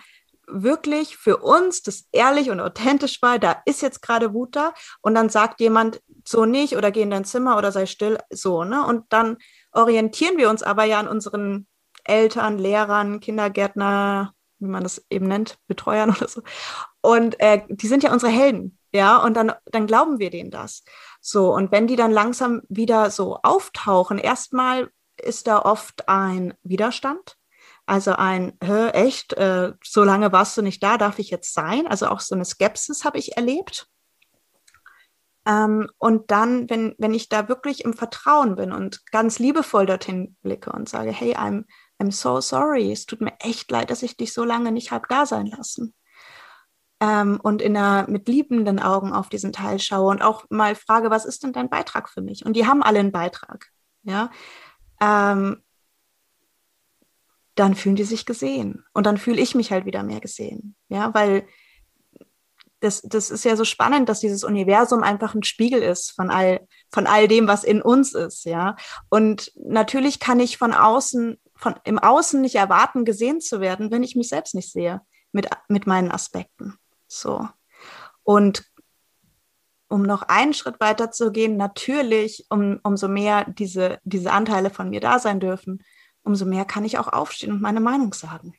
wirklich 0.49 1.17
für 1.17 1.39
uns 1.39 1.83
das 1.83 2.07
ehrlich 2.13 2.51
und 2.51 2.61
authentisch 2.61 3.21
war, 3.21 3.39
da 3.39 3.63
ist 3.65 3.83
jetzt 3.83 4.01
gerade 4.01 4.33
Wut 4.33 4.55
da 4.55 4.73
und 5.03 5.15
dann 5.15 5.29
sagt 5.29 5.61
jemand 5.61 6.01
so 6.25 6.45
nicht 6.45 6.77
oder 6.77 6.91
geh 6.91 7.03
in 7.03 7.11
dein 7.11 7.25
Zimmer 7.25 7.59
oder 7.59 7.73
sei 7.73 7.87
still, 7.87 8.19
so, 8.31 8.65
ne? 8.65 8.87
Und 8.87 9.05
dann 9.09 9.39
orientieren 9.77 10.37
wir 10.39 10.51
uns 10.51 10.63
aber 10.63 10.85
ja 10.85 10.99
an 10.99 11.09
unseren 11.09 11.67
Eltern, 12.05 12.59
Lehrern, 12.59 13.21
Kindergärtner, 13.21 14.33
wie 14.59 14.69
man 14.69 14.83
das 14.83 15.05
eben 15.11 15.27
nennt, 15.29 15.59
Betreuern 15.67 16.11
oder 16.17 16.29
so. 16.29 16.43
Und 17.01 17.39
äh, 17.41 17.63
die 17.69 17.87
sind 17.87 18.03
ja 18.03 18.13
unsere 18.13 18.33
Helden, 18.33 18.79
ja, 18.93 19.19
und 19.19 19.35
dann, 19.35 19.53
dann 19.67 19.87
glauben 19.87 20.19
wir 20.19 20.31
denen 20.31 20.51
das. 20.51 20.83
So, 21.21 21.55
und 21.55 21.71
wenn 21.73 21.87
die 21.87 21.97
dann 21.97 22.11
langsam 22.11 22.63
wieder 22.69 23.11
so 23.11 23.39
auftauchen, 23.43 24.19
erstmal 24.19 24.91
ist 25.23 25.47
da 25.47 25.61
oft 25.61 26.09
ein 26.09 26.55
Widerstand 26.63 27.37
also 27.87 28.13
ein, 28.15 28.61
echt, 28.61 29.33
äh, 29.35 29.73
so 29.83 30.03
lange 30.03 30.33
warst 30.33 30.57
du 30.57 30.63
nicht 30.63 30.83
da, 30.83 30.99
darf 30.99 31.21
ich 31.21 31.31
jetzt 31.31 31.55
sein? 31.55 31.87
Also 31.87 32.09
auch 32.09 32.19
so 32.19 32.35
eine 32.35 32.45
Skepsis 32.45 33.05
habe 33.05 33.19
ich 33.19 33.37
erlebt. 33.37 33.89
Ähm, 35.47 35.89
und 35.99 36.31
dann, 36.31 36.69
wenn, 36.69 36.95
wenn 36.99 37.15
ich 37.15 37.29
da 37.29 37.49
wirklich 37.49 37.85
im 37.85 37.95
Vertrauen 37.95 38.57
bin 38.57 38.73
und 38.73 39.07
ganz 39.13 39.39
liebevoll 39.39 39.87
dorthin 39.87 40.37
blicke 40.43 40.73
und 40.73 40.89
sage, 40.89 41.13
hey, 41.13 41.37
I'm, 41.37 41.65
I'm 42.01 42.11
so 42.11 42.41
sorry, 42.41 42.91
es 42.91 43.07
tut 43.07 43.21
mir 43.21 43.33
echt 43.39 43.71
leid, 43.71 43.91
dass 43.91 44.03
ich 44.03 44.17
dich 44.17 44.33
so 44.33 44.45
lange 44.45 44.73
nicht 44.73 44.91
habe 44.91 45.07
da 45.09 45.25
sein 45.25 45.47
lassen. 45.47 45.95
Ähm, 47.01 47.39
und 47.43 47.63
in 47.63 47.77
einer, 47.77 48.11
mit 48.11 48.27
liebenden 48.27 48.81
Augen 48.81 49.13
auf 49.13 49.29
diesen 49.29 49.53
Teil 49.53 49.79
schaue 49.79 50.11
und 50.11 50.23
auch 50.23 50.45
mal 50.51 50.75
frage, 50.75 51.11
was 51.11 51.25
ist 51.25 51.45
denn 51.45 51.53
dein 51.53 51.71
Beitrag 51.71 52.09
für 52.09 52.23
mich? 52.23 52.45
Und 52.45 52.55
die 52.55 52.67
haben 52.67 52.83
alle 52.83 52.99
einen 52.99 53.13
Beitrag. 53.13 53.69
Ja. 54.03 54.31
Ähm, 55.01 55.63
dann 57.55 57.75
fühlen 57.75 57.97
die 57.97 58.05
sich 58.05 58.27
gesehen. 58.27 58.85
Und 58.93 59.07
dann 59.07 59.17
fühle 59.17 59.41
ich 59.41 59.55
mich 59.55 59.71
halt 59.71 59.85
wieder 59.85 60.03
mehr 60.03 60.21
gesehen. 60.21 60.75
Ja, 60.89 61.15
weil 61.15 61.47
das, 62.81 63.03
das 63.03 63.31
ist 63.31 63.45
ja 63.45 63.57
so 63.57 63.65
spannend, 63.65 64.09
dass 64.09 64.21
dieses 64.21 64.45
Universum 64.45 65.03
einfach 65.03 65.35
ein 65.35 65.43
Spiegel 65.43 65.83
ist 65.83 66.11
von 66.11 66.31
all, 66.31 66.67
von 66.91 67.07
all 67.07 67.27
dem, 67.29 67.49
was 67.49 67.65
in 67.65 67.81
uns 67.81 68.15
ist, 68.15 68.45
ja. 68.45 68.77
Und 69.09 69.53
natürlich 69.57 70.21
kann 70.21 70.41
ich 70.41 70.59
von 70.59 70.75
außen, 70.75 71.41
von 71.55 71.75
im 71.85 71.99
Außen 71.99 72.41
nicht 72.41 72.57
erwarten, 72.57 73.05
gesehen 73.05 73.41
zu 73.41 73.61
werden, 73.61 73.91
wenn 73.91 74.03
ich 74.03 74.17
mich 74.17 74.29
selbst 74.29 74.55
nicht 74.55 74.71
sehe 74.71 75.01
mit, 75.33 75.49
mit 75.69 75.87
meinen 75.87 76.11
Aspekten. 76.11 76.75
So. 77.09 77.49
Und 78.23 78.65
um 79.89 80.03
noch 80.03 80.23
einen 80.23 80.53
Schritt 80.53 80.81
weiter 80.81 81.11
zu 81.13 81.31
gehen, 81.31 81.57
natürlich, 81.57 82.47
um, 82.51 82.81
umso 82.83 83.09
mehr 83.09 83.45
diese, 83.49 84.01
diese 84.05 84.33
Anteile 84.33 84.71
von 84.71 84.91
mir 84.91 85.01
da 85.01 85.19
sein 85.19 85.41
dürfen, 85.41 85.83
umso 86.25 86.45
mehr 86.45 86.65
kann 86.65 86.85
ich 86.85 86.99
auch 86.99 87.09
aufstehen 87.09 87.53
und 87.53 87.63
meine 87.63 87.81
Meinung 87.81 88.13
sagen. 88.13 88.55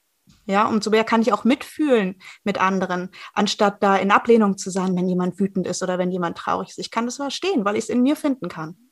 Ja, 0.48 0.66
umso 0.68 0.90
mehr 0.90 1.04
kann 1.04 1.22
ich 1.22 1.34
auch 1.34 1.44
mitfühlen 1.44 2.16
mit 2.44 2.60
anderen, 2.60 3.10
anstatt 3.34 3.84
da 3.84 3.98
in 3.98 4.12
Ablehnung 4.12 4.58
zu 4.58 4.70
sein, 4.70 4.96
wenn 4.96 5.10
jemand 5.10 5.40
wütend 5.40 5.68
ist 5.68 5.84
oder 5.84 5.98
wenn 5.98 6.10
jemand 6.10 6.38
traurig 6.38 6.70
ist. 6.70 6.80
Ich 6.80 6.90
kann 6.90 7.06
das 7.06 7.18
verstehen, 7.18 7.66
weil 7.66 7.76
ich 7.76 7.84
es 7.84 7.90
in 7.90 8.02
mir 8.02 8.16
finden 8.16 8.48
kann. 8.48 8.87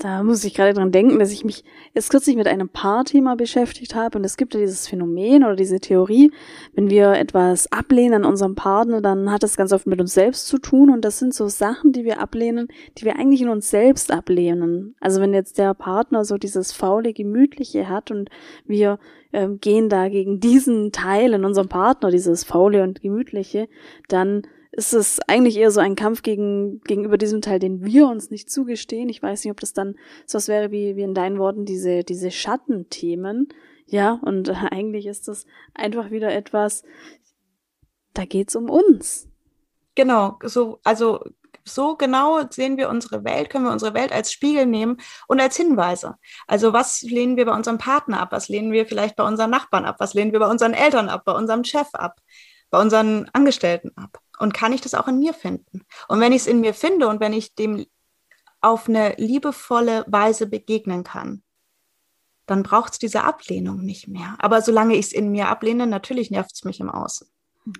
Da 0.00 0.22
muss 0.22 0.44
ich 0.44 0.54
gerade 0.54 0.72
dran 0.72 0.92
denken, 0.92 1.18
dass 1.18 1.30
ich 1.30 1.44
mich 1.44 1.62
erst 1.92 2.08
kürzlich 2.08 2.34
mit 2.34 2.46
einem 2.46 2.70
Paarthema 2.70 3.34
beschäftigt 3.34 3.94
habe 3.94 4.16
und 4.16 4.24
es 4.24 4.38
gibt 4.38 4.54
ja 4.54 4.60
dieses 4.60 4.88
Phänomen 4.88 5.44
oder 5.44 5.56
diese 5.56 5.78
Theorie, 5.78 6.32
wenn 6.74 6.88
wir 6.88 7.12
etwas 7.12 7.70
ablehnen 7.70 8.24
an 8.24 8.24
unserem 8.24 8.54
Partner, 8.54 9.02
dann 9.02 9.30
hat 9.30 9.42
das 9.42 9.58
ganz 9.58 9.74
oft 9.74 9.86
mit 9.86 10.00
uns 10.00 10.14
selbst 10.14 10.46
zu 10.46 10.56
tun 10.56 10.88
und 10.88 11.04
das 11.04 11.18
sind 11.18 11.34
so 11.34 11.48
Sachen, 11.48 11.92
die 11.92 12.04
wir 12.04 12.18
ablehnen, 12.18 12.68
die 12.96 13.04
wir 13.04 13.16
eigentlich 13.16 13.42
in 13.42 13.50
uns 13.50 13.68
selbst 13.68 14.10
ablehnen. 14.10 14.94
Also 15.00 15.20
wenn 15.20 15.34
jetzt 15.34 15.58
der 15.58 15.74
Partner 15.74 16.24
so 16.24 16.38
dieses 16.38 16.72
faule, 16.72 17.12
gemütliche 17.12 17.90
hat 17.90 18.10
und 18.10 18.30
wir 18.64 18.98
ähm, 19.34 19.60
gehen 19.60 19.90
da 19.90 20.08
gegen 20.08 20.40
diesen 20.40 20.92
Teil 20.92 21.34
in 21.34 21.44
unserem 21.44 21.68
Partner, 21.68 22.10
dieses 22.10 22.44
faule 22.44 22.84
und 22.84 23.02
gemütliche, 23.02 23.68
dann 24.08 24.44
ist 24.72 24.92
es 24.92 25.20
eigentlich 25.26 25.56
eher 25.56 25.70
so 25.70 25.80
ein 25.80 25.96
Kampf 25.96 26.22
gegen, 26.22 26.80
gegenüber 26.82 27.18
diesem 27.18 27.40
Teil, 27.40 27.58
den 27.58 27.84
wir 27.84 28.06
uns 28.06 28.30
nicht 28.30 28.50
zugestehen. 28.50 29.08
Ich 29.08 29.22
weiß 29.22 29.44
nicht, 29.44 29.50
ob 29.50 29.60
das 29.60 29.72
dann 29.72 29.96
so 30.26 30.36
was 30.36 30.48
wäre 30.48 30.70
wie, 30.70 30.96
wie 30.96 31.02
in 31.02 31.14
deinen 31.14 31.38
Worten 31.38 31.64
diese, 31.64 32.04
diese 32.04 32.30
Schattenthemen. 32.30 33.48
Ja, 33.86 34.20
und 34.22 34.48
eigentlich 34.72 35.06
ist 35.06 35.28
das 35.28 35.46
einfach 35.74 36.10
wieder 36.10 36.32
etwas, 36.32 36.84
da 38.14 38.24
geht's 38.24 38.54
um 38.54 38.70
uns. 38.70 39.28
Genau, 39.96 40.38
so, 40.44 40.78
also 40.84 41.20
so 41.64 41.96
genau 41.96 42.40
sehen 42.48 42.76
wir 42.78 42.88
unsere 42.88 43.24
Welt, 43.24 43.50
können 43.50 43.64
wir 43.64 43.72
unsere 43.72 43.94
Welt 43.94 44.12
als 44.12 44.32
Spiegel 44.32 44.66
nehmen 44.66 44.98
und 45.26 45.40
als 45.40 45.56
Hinweise. 45.56 46.14
Also 46.46 46.72
was 46.72 47.02
lehnen 47.02 47.36
wir 47.36 47.44
bei 47.44 47.54
unserem 47.54 47.78
Partner 47.78 48.20
ab? 48.20 48.28
Was 48.32 48.48
lehnen 48.48 48.72
wir 48.72 48.86
vielleicht 48.86 49.16
bei 49.16 49.24
unseren 49.24 49.50
Nachbarn 49.50 49.84
ab? 49.84 49.96
Was 49.98 50.14
lehnen 50.14 50.32
wir 50.32 50.40
bei 50.40 50.48
unseren 50.48 50.74
Eltern 50.74 51.08
ab? 51.08 51.22
Bei 51.24 51.32
unserem 51.32 51.64
Chef 51.64 51.88
ab? 51.92 52.20
Bei 52.70 52.80
unseren 52.80 53.28
Angestellten 53.32 53.90
ab? 53.96 54.20
Und 54.40 54.54
kann 54.54 54.72
ich 54.72 54.80
das 54.80 54.94
auch 54.94 55.06
in 55.06 55.18
mir 55.18 55.34
finden? 55.34 55.82
Und 56.08 56.18
wenn 56.20 56.32
ich 56.32 56.42
es 56.42 56.46
in 56.46 56.60
mir 56.60 56.72
finde 56.72 57.08
und 57.08 57.20
wenn 57.20 57.34
ich 57.34 57.54
dem 57.54 57.84
auf 58.62 58.88
eine 58.88 59.14
liebevolle 59.16 60.04
Weise 60.08 60.46
begegnen 60.46 61.04
kann, 61.04 61.42
dann 62.46 62.62
braucht 62.62 62.94
es 62.94 62.98
diese 62.98 63.22
Ablehnung 63.22 63.82
nicht 63.82 64.08
mehr. 64.08 64.36
Aber 64.38 64.62
solange 64.62 64.94
ich 64.94 65.06
es 65.06 65.12
in 65.12 65.30
mir 65.30 65.48
ablehne, 65.48 65.86
natürlich 65.86 66.30
nervt 66.30 66.52
es 66.54 66.64
mich 66.64 66.80
im 66.80 66.90
Außen. 66.90 67.28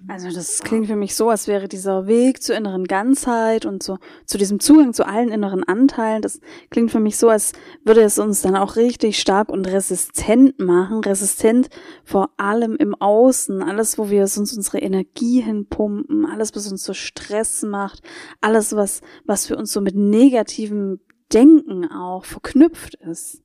Also 0.08 0.30
das 0.30 0.60
klingt 0.62 0.86
für 0.86 0.96
mich 0.96 1.14
so, 1.14 1.30
als 1.30 1.46
wäre 1.46 1.68
dieser 1.68 2.06
Weg 2.06 2.42
zur 2.42 2.56
inneren 2.56 2.84
Ganzheit 2.84 3.66
und 3.66 3.82
zu, 3.82 3.98
zu 4.26 4.38
diesem 4.38 4.60
Zugang 4.60 4.92
zu 4.92 5.06
allen 5.06 5.30
inneren 5.30 5.64
Anteilen, 5.64 6.22
das 6.22 6.40
klingt 6.70 6.90
für 6.90 7.00
mich 7.00 7.16
so, 7.16 7.28
als 7.28 7.52
würde 7.84 8.02
es 8.02 8.18
uns 8.18 8.42
dann 8.42 8.56
auch 8.56 8.76
richtig 8.76 9.20
stark 9.20 9.48
und 9.48 9.66
resistent 9.66 10.58
machen, 10.58 11.00
resistent 11.00 11.68
vor 12.04 12.30
allem 12.36 12.76
im 12.76 12.94
Außen, 12.94 13.62
alles, 13.62 13.98
wo 13.98 14.10
wir 14.10 14.26
sonst 14.26 14.56
unsere 14.56 14.78
Energie 14.78 15.40
hinpumpen, 15.40 16.26
alles, 16.26 16.54
was 16.54 16.70
uns 16.70 16.84
so 16.84 16.94
Stress 16.94 17.62
macht, 17.62 18.02
alles, 18.40 18.74
was, 18.74 19.00
was 19.24 19.46
für 19.46 19.56
uns 19.56 19.72
so 19.72 19.80
mit 19.80 19.94
negativem 19.94 21.00
Denken 21.32 21.90
auch 21.90 22.24
verknüpft 22.24 22.96
ist. 22.96 23.42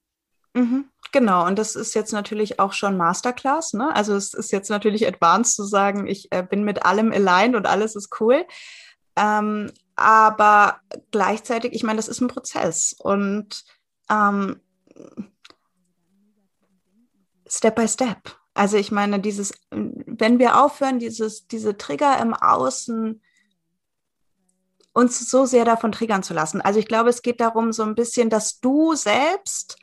Mhm. 0.56 0.86
Genau, 1.12 1.46
und 1.46 1.60
das 1.60 1.76
ist 1.76 1.94
jetzt 1.94 2.12
natürlich 2.12 2.60
auch 2.60 2.74
schon 2.74 2.98
Masterclass. 2.98 3.74
Ne? 3.74 3.96
Also 3.96 4.16
es 4.16 4.34
ist 4.34 4.52
jetzt 4.52 4.70
natürlich 4.70 5.08
advanced 5.08 5.56
zu 5.56 5.64
sagen, 5.64 6.08
ich 6.08 6.32
äh, 6.32 6.44
bin 6.44 6.64
mit 6.64 6.86
allem 6.86 7.12
aligned 7.12 7.56
und 7.56 7.68
alles 7.68 7.96
ist 7.96 8.20
cool. 8.20 8.46
Ähm, 9.16 9.72
aber 9.96 10.80
gleichzeitig, 11.12 11.74
ich 11.74 11.84
meine, 11.84 11.98
das 11.98 12.08
ist 12.08 12.22
ein 12.22 12.28
Prozess 12.28 12.96
und 12.98 13.64
ähm, 14.10 14.60
Step 17.48 17.76
by 17.76 17.88
Step. 17.88 18.38
Also 18.54 18.78
ich 18.78 18.92
meine, 18.92 19.20
dieses, 19.20 19.54
wenn 19.72 20.40
wir 20.40 20.62
aufhören, 20.62 21.00
dieses, 21.00 21.48
diese 21.48 21.78
Trigger 21.78 22.20
im 22.20 22.34
Außen 22.34 23.22
uns 24.94 25.30
so 25.30 25.46
sehr 25.46 25.66
davon 25.66 25.92
triggern 25.92 26.24
zu 26.24 26.34
lassen. 26.34 26.62
Also 26.62 26.80
ich 26.80 26.88
glaube, 26.88 27.10
es 27.10 27.22
geht 27.22 27.42
darum, 27.42 27.74
so 27.74 27.84
ein 27.84 27.96
bisschen, 27.96 28.30
dass 28.30 28.62
du 28.62 28.96
selbst 28.96 29.78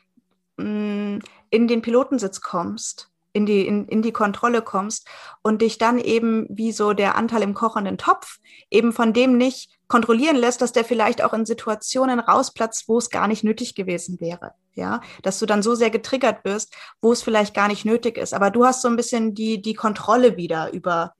in 0.57 1.21
den 1.51 1.81
Pilotensitz 1.81 2.41
kommst, 2.41 3.09
in 3.33 3.45
die, 3.45 3.65
in, 3.65 3.87
in 3.87 4.01
die 4.01 4.11
Kontrolle 4.11 4.61
kommst 4.61 5.07
und 5.41 5.61
dich 5.61 5.77
dann 5.77 5.97
eben 5.97 6.45
wie 6.49 6.71
so 6.71 6.93
der 6.93 7.15
Anteil 7.15 7.41
im 7.41 7.55
kochenden 7.55 7.97
Topf 7.97 8.39
eben 8.69 8.93
von 8.93 9.11
dem 9.13 9.37
nicht 9.37 9.71
kontrollieren 9.87 10.35
lässt, 10.35 10.61
dass 10.61 10.71
der 10.71 10.85
vielleicht 10.85 11.23
auch 11.23 11.33
in 11.33 11.45
Situationen 11.45 12.19
rausplatzt, 12.19 12.87
wo 12.87 12.97
es 12.97 13.09
gar 13.09 13.27
nicht 13.27 13.43
nötig 13.43 13.75
gewesen 13.75 14.19
wäre. 14.19 14.53
Ja, 14.75 15.01
dass 15.21 15.37
du 15.37 15.45
dann 15.45 15.61
so 15.61 15.75
sehr 15.75 15.91
getriggert 15.91 16.45
wirst, 16.45 16.75
wo 16.99 17.11
es 17.11 17.21
vielleicht 17.21 17.53
gar 17.53 17.67
nicht 17.67 17.85
nötig 17.85 18.17
ist. 18.17 18.33
Aber 18.33 18.49
du 18.49 18.65
hast 18.65 18.81
so 18.81 18.87
ein 18.87 18.95
bisschen 18.95 19.35
die, 19.35 19.61
die 19.61 19.75
Kontrolle 19.75 20.35
wieder 20.35 20.73
über 20.73 21.13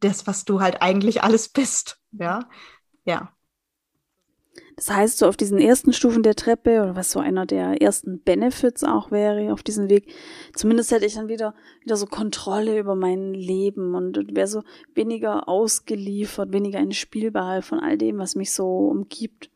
das, 0.00 0.26
was 0.26 0.44
du 0.44 0.60
halt 0.60 0.80
eigentlich 0.80 1.22
alles 1.22 1.50
bist. 1.50 1.98
Ja, 2.12 2.48
ja. 3.04 3.35
Das 4.76 4.90
heißt, 4.90 5.18
so 5.18 5.26
auf 5.26 5.38
diesen 5.38 5.58
ersten 5.58 5.94
Stufen 5.94 6.22
der 6.22 6.36
Treppe 6.36 6.82
oder 6.82 6.96
was 6.96 7.10
so 7.10 7.18
einer 7.18 7.46
der 7.46 7.80
ersten 7.80 8.20
Benefits 8.20 8.84
auch 8.84 9.10
wäre 9.10 9.50
auf 9.54 9.62
diesem 9.62 9.88
Weg, 9.88 10.14
zumindest 10.54 10.90
hätte 10.90 11.06
ich 11.06 11.14
dann 11.14 11.28
wieder, 11.28 11.54
wieder 11.80 11.96
so 11.96 12.04
Kontrolle 12.04 12.78
über 12.78 12.94
mein 12.94 13.32
Leben 13.32 13.94
und 13.94 14.36
wäre 14.36 14.46
so 14.46 14.62
weniger 14.94 15.48
ausgeliefert, 15.48 16.52
weniger 16.52 16.78
ein 16.78 16.92
Spielball 16.92 17.62
von 17.62 17.80
all 17.80 17.96
dem, 17.96 18.18
was 18.18 18.34
mich 18.34 18.52
so 18.52 18.66
umgibt. 18.88 19.50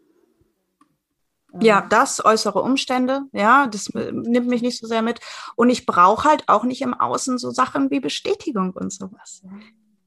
Ja, 1.61 1.87
das, 1.91 2.25
äußere 2.25 2.63
Umstände, 2.63 3.23
ja, 3.33 3.67
das 3.67 3.91
nimmt 3.93 4.47
mich 4.47 4.63
nicht 4.63 4.79
so 4.79 4.87
sehr 4.87 5.03
mit. 5.03 5.21
Und 5.57 5.69
ich 5.69 5.85
brauche 5.85 6.29
halt 6.29 6.49
auch 6.49 6.65
nicht 6.65 6.81
im 6.81 6.95
Außen 6.95 7.39
so 7.39 7.51
Sachen 7.51 7.91
wie 7.91 8.01
Bestätigung 8.01 8.73
und 8.73 8.93
sowas. 8.93 9.43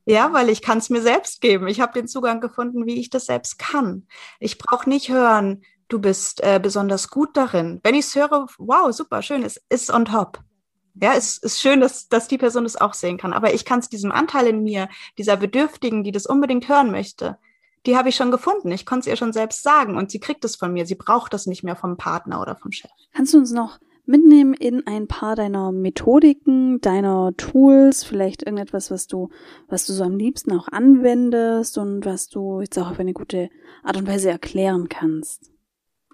Ja, 0.05 0.33
weil 0.33 0.49
ich 0.49 0.61
kann 0.61 0.79
es 0.79 0.89
mir 0.89 1.01
selbst 1.01 1.39
geben. 1.41 1.67
Ich 1.67 1.79
habe 1.79 1.93
den 1.93 2.07
Zugang 2.07 2.41
gefunden, 2.41 2.85
wie 2.85 2.99
ich 2.99 3.09
das 3.09 3.25
selbst 3.25 3.57
kann. 3.57 4.07
Ich 4.39 4.57
brauche 4.57 4.89
nicht 4.89 5.09
hören, 5.09 5.63
du 5.87 5.99
bist 5.99 6.43
äh, 6.43 6.59
besonders 6.61 7.09
gut 7.09 7.37
darin. 7.37 7.79
Wenn 7.83 7.95
ich 7.95 8.05
es 8.05 8.15
höre, 8.15 8.47
wow, 8.57 8.91
super, 8.93 9.21
schön, 9.21 9.43
es 9.43 9.61
ist 9.69 9.91
on 9.91 10.05
top. 10.05 10.39
Ja, 10.95 11.13
es 11.13 11.37
ist 11.37 11.61
schön, 11.61 11.79
dass, 11.79 12.07
dass 12.07 12.27
die 12.27 12.37
Person 12.37 12.65
es 12.65 12.75
auch 12.75 12.93
sehen 12.93 13.17
kann. 13.17 13.33
Aber 13.33 13.53
ich 13.53 13.65
kann 13.65 13.79
es 13.79 13.89
diesem 13.89 14.11
Anteil 14.11 14.47
in 14.47 14.63
mir, 14.63 14.89
dieser 15.17 15.37
Bedürftigen, 15.37 16.03
die 16.03 16.11
das 16.11 16.25
unbedingt 16.25 16.67
hören 16.67 16.91
möchte, 16.91 17.37
die 17.85 17.97
habe 17.97 18.09
ich 18.09 18.15
schon 18.15 18.31
gefunden. 18.31 18.71
Ich 18.71 18.85
konnte 18.85 19.01
es 19.01 19.07
ihr 19.07 19.15
schon 19.15 19.33
selbst 19.33 19.63
sagen 19.63 19.97
und 19.97 20.11
sie 20.11 20.19
kriegt 20.19 20.45
es 20.45 20.55
von 20.55 20.71
mir. 20.71 20.85
Sie 20.85 20.95
braucht 20.95 21.33
das 21.33 21.47
nicht 21.47 21.63
mehr 21.63 21.75
vom 21.75 21.97
Partner 21.97 22.41
oder 22.41 22.55
vom 22.55 22.71
Chef. 22.71 22.91
Kannst 23.13 23.33
du 23.33 23.39
uns 23.39 23.51
noch 23.51 23.79
mitnehmen 24.05 24.53
in 24.53 24.85
ein 24.85 25.07
paar 25.07 25.35
deiner 25.35 25.71
Methodiken, 25.71 26.81
deiner 26.81 27.35
Tools, 27.37 28.03
vielleicht 28.03 28.43
irgendetwas, 28.43 28.91
was 28.91 29.07
du, 29.07 29.29
was 29.67 29.85
du 29.85 29.93
so 29.93 30.03
am 30.03 30.17
liebsten 30.17 30.51
auch 30.51 30.67
anwendest 30.67 31.77
und 31.77 32.05
was 32.05 32.27
du 32.27 32.61
jetzt 32.61 32.77
auch 32.77 32.91
auf 32.91 32.99
eine 32.99 33.13
gute 33.13 33.49
Art 33.83 33.97
und 33.97 34.07
Weise 34.07 34.29
erklären 34.29 34.89
kannst? 34.89 35.51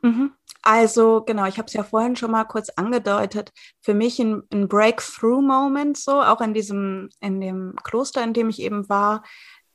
Mhm. 0.02 0.32
Also 0.62 1.24
genau, 1.26 1.46
ich 1.46 1.58
habe 1.58 1.68
es 1.68 1.74
ja 1.74 1.84
vorhin 1.84 2.16
schon 2.16 2.32
mal 2.32 2.44
kurz 2.44 2.70
angedeutet. 2.70 3.52
Für 3.82 3.94
mich 3.94 4.20
ein, 4.20 4.44
ein 4.52 4.68
Breakthrough-Moment, 4.68 5.98
so 5.98 6.22
auch 6.22 6.42
in 6.42 6.54
diesem, 6.54 7.10
in 7.22 7.42
dem 7.42 7.76
Kloster, 7.84 8.24
in 8.24 8.34
dem 8.34 8.50
ich 8.50 8.62
eben 8.62 8.88
war, 8.90 9.24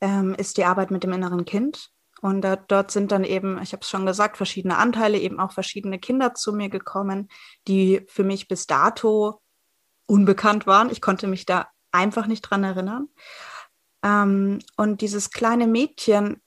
ähm, 0.00 0.35
ist 0.35 0.56
die 0.56 0.64
Arbeit 0.64 0.90
mit 0.90 1.02
dem 1.02 1.12
inneren 1.12 1.44
Kind. 1.44 1.90
Und 2.25 2.40
da, 2.40 2.57
dort 2.57 2.90
sind 2.90 3.12
dann 3.12 3.23
eben, 3.23 3.61
ich 3.61 3.75
habe 3.75 3.83
es 3.83 3.90
schon 3.90 4.07
gesagt, 4.07 4.38
verschiedene 4.38 4.78
Anteile, 4.78 5.19
eben 5.19 5.38
auch 5.38 5.52
verschiedene 5.52 5.99
Kinder 5.99 6.33
zu 6.33 6.54
mir 6.54 6.71
gekommen, 6.71 7.28
die 7.69 8.00
für 8.09 8.25
mich 8.25 8.49
bis 8.49 8.66
dato 8.66 9.43
unbekannt 10.07 10.66
waren. 10.66 10.88
Ich 10.88 11.02
konnte 11.02 11.26
mich 11.26 11.45
da 11.45 11.69
einfach 11.93 12.26
nicht 12.26 12.40
dran 12.40 12.64
erinnern. 12.64 13.09
Ähm, 14.02 14.61
und 14.78 15.02
dieses 15.02 15.33
kleine 15.33 15.66
Mädchen, 15.66 16.40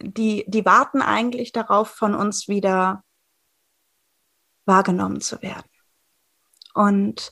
die, 0.00 0.46
die 0.48 0.64
warten 0.64 1.02
eigentlich 1.02 1.52
darauf, 1.52 1.90
von 1.90 2.14
uns 2.14 2.48
wieder 2.48 3.04
wahrgenommen 4.64 5.20
zu 5.20 5.42
werden. 5.42 5.68
Und 6.72 7.30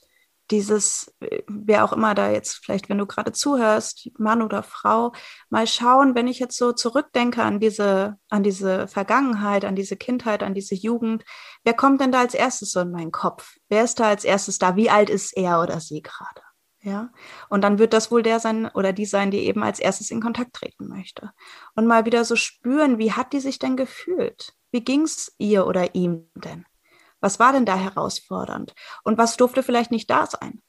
dieses, 0.51 1.15
wer 1.47 1.85
auch 1.85 1.93
immer 1.93 2.15
da 2.15 2.31
jetzt 2.31 2.65
vielleicht, 2.65 2.89
wenn 2.89 2.99
du 2.99 3.07
gerade 3.07 3.33
zuhörst, 3.33 4.11
Mann 4.19 4.43
oder 4.43 4.63
Frau, 4.63 5.13
mal 5.51 5.67
schauen, 5.67 6.15
wenn 6.15 6.27
ich 6.27 6.39
jetzt 6.39 6.57
so 6.57 6.73
zurückdenke 6.73 7.43
an 7.43 7.61
diese, 7.61 8.17
an 8.29 8.43
diese 8.43 8.89
Vergangenheit, 8.89 9.65
an 9.65 9.77
diese 9.77 9.97
Kindheit, 9.97 10.43
an 10.43 10.55
diese 10.55 10.75
Jugend, 10.75 11.25
wer 11.65 11.75
kommt 11.75 12.01
denn 12.01 12.13
da 12.13 12.21
als 12.21 12.35
erstes 12.35 12.73
so 12.73 12.81
in 12.81 12.91
meinen 12.91 13.13
Kopf? 13.13 13.57
Wer 13.69 13.85
ist 13.85 14.01
da 14.01 14.09
als 14.09 14.25
erstes 14.25 14.59
da? 14.59 14.77
Wie 14.77 14.91
alt 14.91 15.11
ist 15.11 15.37
er 15.37 15.61
oder 15.61 15.81
sie 15.81 16.03
gerade? 16.03 16.43
Ja, 16.81 17.11
und 17.49 17.63
dann 17.63 17.79
wird 17.79 17.93
das 17.93 18.11
wohl 18.11 18.23
der 18.23 18.39
sein 18.39 18.71
oder 18.73 18.93
die 18.93 19.05
sein, 19.05 19.31
die 19.31 19.41
eben 19.41 19.63
als 19.63 19.81
erstes 19.81 20.11
in 20.11 20.21
Kontakt 20.23 20.55
treten 20.55 20.87
möchte. 20.87 21.33
Und 21.75 21.87
mal 21.87 22.07
wieder 22.07 22.25
so 22.25 22.37
spüren, 22.37 22.99
wie 22.99 23.13
hat 23.13 23.33
die 23.33 23.41
sich 23.41 23.59
denn 23.59 23.77
gefühlt? 23.77 24.55
Wie 24.71 24.85
ging's 24.85 25.35
ihr 25.39 25.67
oder 25.67 25.95
ihm 25.95 26.31
denn? 26.37 26.65
Was 27.21 27.39
war 27.39 27.53
denn 27.53 27.67
da 27.67 27.77
herausfordernd? 27.77 28.75
Und 29.03 29.19
was 29.19 29.37
durfte 29.37 29.63
vielleicht 29.63 29.91
nicht 29.91 30.09
da 30.11 30.27
sein? 30.27 30.63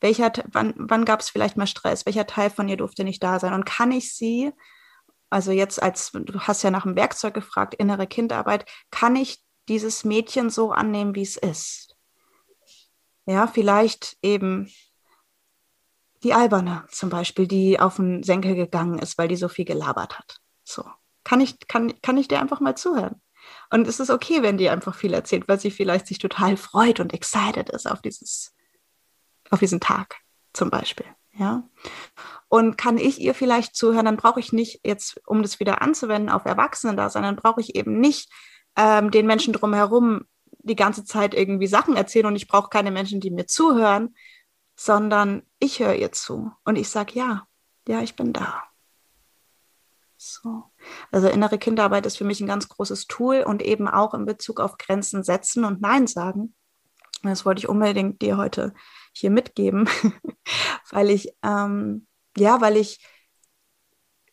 Welcher, 0.00 0.32
wann, 0.52 0.74
wann 0.76 1.04
gab 1.04 1.20
es 1.20 1.30
vielleicht 1.30 1.56
mal 1.56 1.66
Stress? 1.66 2.06
Welcher 2.06 2.26
Teil 2.26 2.50
von 2.50 2.68
ihr 2.68 2.76
durfte 2.76 3.04
nicht 3.04 3.22
da 3.22 3.38
sein? 3.40 3.54
Und 3.54 3.64
kann 3.64 3.90
ich 3.90 4.14
sie, 4.14 4.52
also 5.30 5.50
jetzt 5.50 5.82
als, 5.82 6.12
du 6.12 6.40
hast 6.40 6.62
ja 6.62 6.70
nach 6.70 6.82
dem 6.82 6.96
Werkzeug 6.96 7.34
gefragt, 7.34 7.74
innere 7.74 8.06
Kindarbeit, 8.06 8.70
kann 8.90 9.16
ich 9.16 9.42
dieses 9.68 10.04
Mädchen 10.04 10.50
so 10.50 10.72
annehmen, 10.72 11.14
wie 11.14 11.22
es 11.22 11.36
ist? 11.36 11.96
Ja, 13.26 13.46
vielleicht 13.46 14.18
eben 14.22 14.70
die 16.22 16.34
Alberne 16.34 16.84
zum 16.90 17.10
Beispiel, 17.10 17.46
die 17.46 17.80
auf 17.80 17.96
den 17.96 18.22
Senkel 18.22 18.54
gegangen 18.54 18.98
ist, 18.98 19.18
weil 19.18 19.28
die 19.28 19.36
so 19.36 19.48
viel 19.48 19.64
gelabert 19.64 20.18
hat. 20.18 20.40
So. 20.64 20.84
Kann 21.22 21.40
ich, 21.40 21.58
kann, 21.68 22.00
kann 22.02 22.18
ich 22.18 22.28
dir 22.28 22.40
einfach 22.40 22.60
mal 22.60 22.76
zuhören? 22.76 23.20
Und 23.70 23.86
es 23.88 24.00
ist 24.00 24.10
okay, 24.10 24.42
wenn 24.42 24.56
die 24.56 24.68
einfach 24.68 24.94
viel 24.94 25.14
erzählt, 25.14 25.48
weil 25.48 25.58
sie 25.58 25.70
vielleicht 25.70 26.06
sich 26.06 26.18
total 26.18 26.56
freut 26.56 27.00
und 27.00 27.12
excited 27.12 27.70
ist 27.70 27.90
auf 27.90 28.02
dieses, 28.02 28.54
auf 29.50 29.58
diesen 29.58 29.80
Tag 29.80 30.16
zum 30.52 30.70
Beispiel. 30.70 31.06
Ja. 31.36 31.68
Und 32.48 32.78
kann 32.78 32.98
ich 32.98 33.20
ihr 33.20 33.34
vielleicht 33.34 33.74
zuhören, 33.74 34.04
dann 34.04 34.16
brauche 34.16 34.40
ich 34.40 34.52
nicht 34.52 34.80
jetzt, 34.84 35.20
um 35.26 35.42
das 35.42 35.58
wieder 35.58 35.82
anzuwenden 35.82 36.30
auf 36.30 36.44
Erwachsene 36.44 36.94
da, 36.94 37.10
sondern 37.10 37.36
brauche 37.36 37.60
ich 37.60 37.74
eben 37.74 37.98
nicht 37.98 38.30
ähm, 38.76 39.10
den 39.10 39.26
Menschen 39.26 39.52
drumherum 39.52 40.26
die 40.64 40.76
ganze 40.76 41.04
Zeit 41.04 41.34
irgendwie 41.34 41.66
Sachen 41.66 41.96
erzählen 41.96 42.26
und 42.26 42.36
ich 42.36 42.48
brauche 42.48 42.70
keine 42.70 42.90
Menschen, 42.90 43.20
die 43.20 43.30
mir 43.30 43.46
zuhören, 43.46 44.14
sondern 44.76 45.42
ich 45.58 45.80
höre 45.80 45.94
ihr 45.94 46.12
zu 46.12 46.52
und 46.64 46.76
ich 46.76 46.88
sage, 46.88 47.12
ja, 47.14 47.46
ja, 47.86 48.00
ich 48.00 48.16
bin 48.16 48.32
da. 48.32 48.62
So. 50.24 50.64
Also 51.10 51.28
innere 51.28 51.58
Kinderarbeit 51.58 52.06
ist 52.06 52.16
für 52.16 52.24
mich 52.24 52.40
ein 52.40 52.46
ganz 52.46 52.68
großes 52.68 53.06
Tool 53.06 53.42
und 53.42 53.62
eben 53.62 53.88
auch 53.88 54.14
in 54.14 54.24
Bezug 54.24 54.58
auf 54.60 54.78
Grenzen 54.78 55.22
setzen 55.22 55.64
und 55.64 55.82
Nein 55.82 56.06
sagen. 56.06 56.54
Das 57.22 57.44
wollte 57.44 57.60
ich 57.60 57.68
unbedingt 57.68 58.22
dir 58.22 58.36
heute 58.36 58.74
hier 59.12 59.30
mitgeben, 59.30 59.88
weil 60.90 61.10
ich, 61.10 61.34
ähm, 61.42 62.06
ja, 62.36 62.60
weil 62.60 62.76
ich 62.76 63.06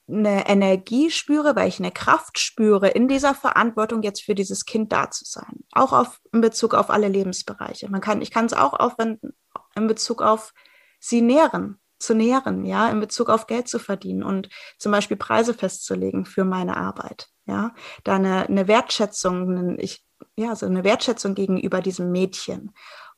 eine 0.07 0.47
Energie 0.47 1.09
spüre, 1.09 1.55
weil 1.55 1.67
ich 1.69 1.79
eine 1.79 1.91
Kraft 1.91 2.39
spüre, 2.39 2.89
in 2.89 3.07
dieser 3.07 3.33
Verantwortung 3.33 4.01
jetzt 4.01 4.23
für 4.23 4.35
dieses 4.35 4.65
Kind 4.65 4.91
da 4.91 5.09
zu 5.09 5.25
sein. 5.25 5.63
Auch 5.71 5.93
auf, 5.93 6.19
in 6.33 6.41
Bezug 6.41 6.73
auf 6.73 6.89
alle 6.89 7.07
Lebensbereiche. 7.07 7.89
Man 7.89 8.01
kann, 8.01 8.21
ich 8.21 8.31
kann 8.31 8.45
es 8.45 8.53
auch 8.53 8.73
aufwenden 8.73 9.33
in 9.75 9.87
Bezug 9.87 10.21
auf 10.21 10.53
sie 10.99 11.21
nähren, 11.21 11.80
zu 12.01 12.13
nähren, 12.13 12.65
ja, 12.65 12.89
in 12.89 12.99
Bezug 12.99 13.29
auf 13.29 13.47
Geld 13.47 13.67
zu 13.67 13.79
verdienen 13.79 14.23
und 14.23 14.49
zum 14.77 14.91
Beispiel 14.91 15.17
Preise 15.17 15.53
festzulegen 15.53 16.25
für 16.25 16.43
meine 16.43 16.77
Arbeit, 16.77 17.29
ja, 17.45 17.73
da 18.03 18.15
eine, 18.15 18.47
eine 18.47 18.67
Wertschätzung, 18.67 19.77
ich, 19.79 20.05
ja, 20.35 20.55
so 20.55 20.65
eine 20.65 20.83
Wertschätzung 20.83 21.35
gegenüber 21.35 21.81
diesem 21.81 22.11
Mädchen 22.11 22.71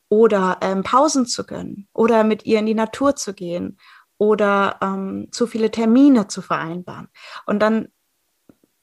oder 0.09 0.57
ähm, 0.61 0.83
Pausen 0.83 1.25
zu 1.25 1.45
gönnen 1.45 1.87
oder 1.93 2.23
mit 2.23 2.45
ihr 2.45 2.59
in 2.59 2.65
die 2.65 2.75
Natur 2.75 3.15
zu 3.15 3.33
gehen 3.33 3.79
oder 4.17 4.77
ähm, 4.81 5.29
zu 5.31 5.47
viele 5.47 5.71
Termine 5.71 6.27
zu 6.27 6.41
vereinbaren 6.41 7.09
und 7.45 7.59
dann 7.59 7.89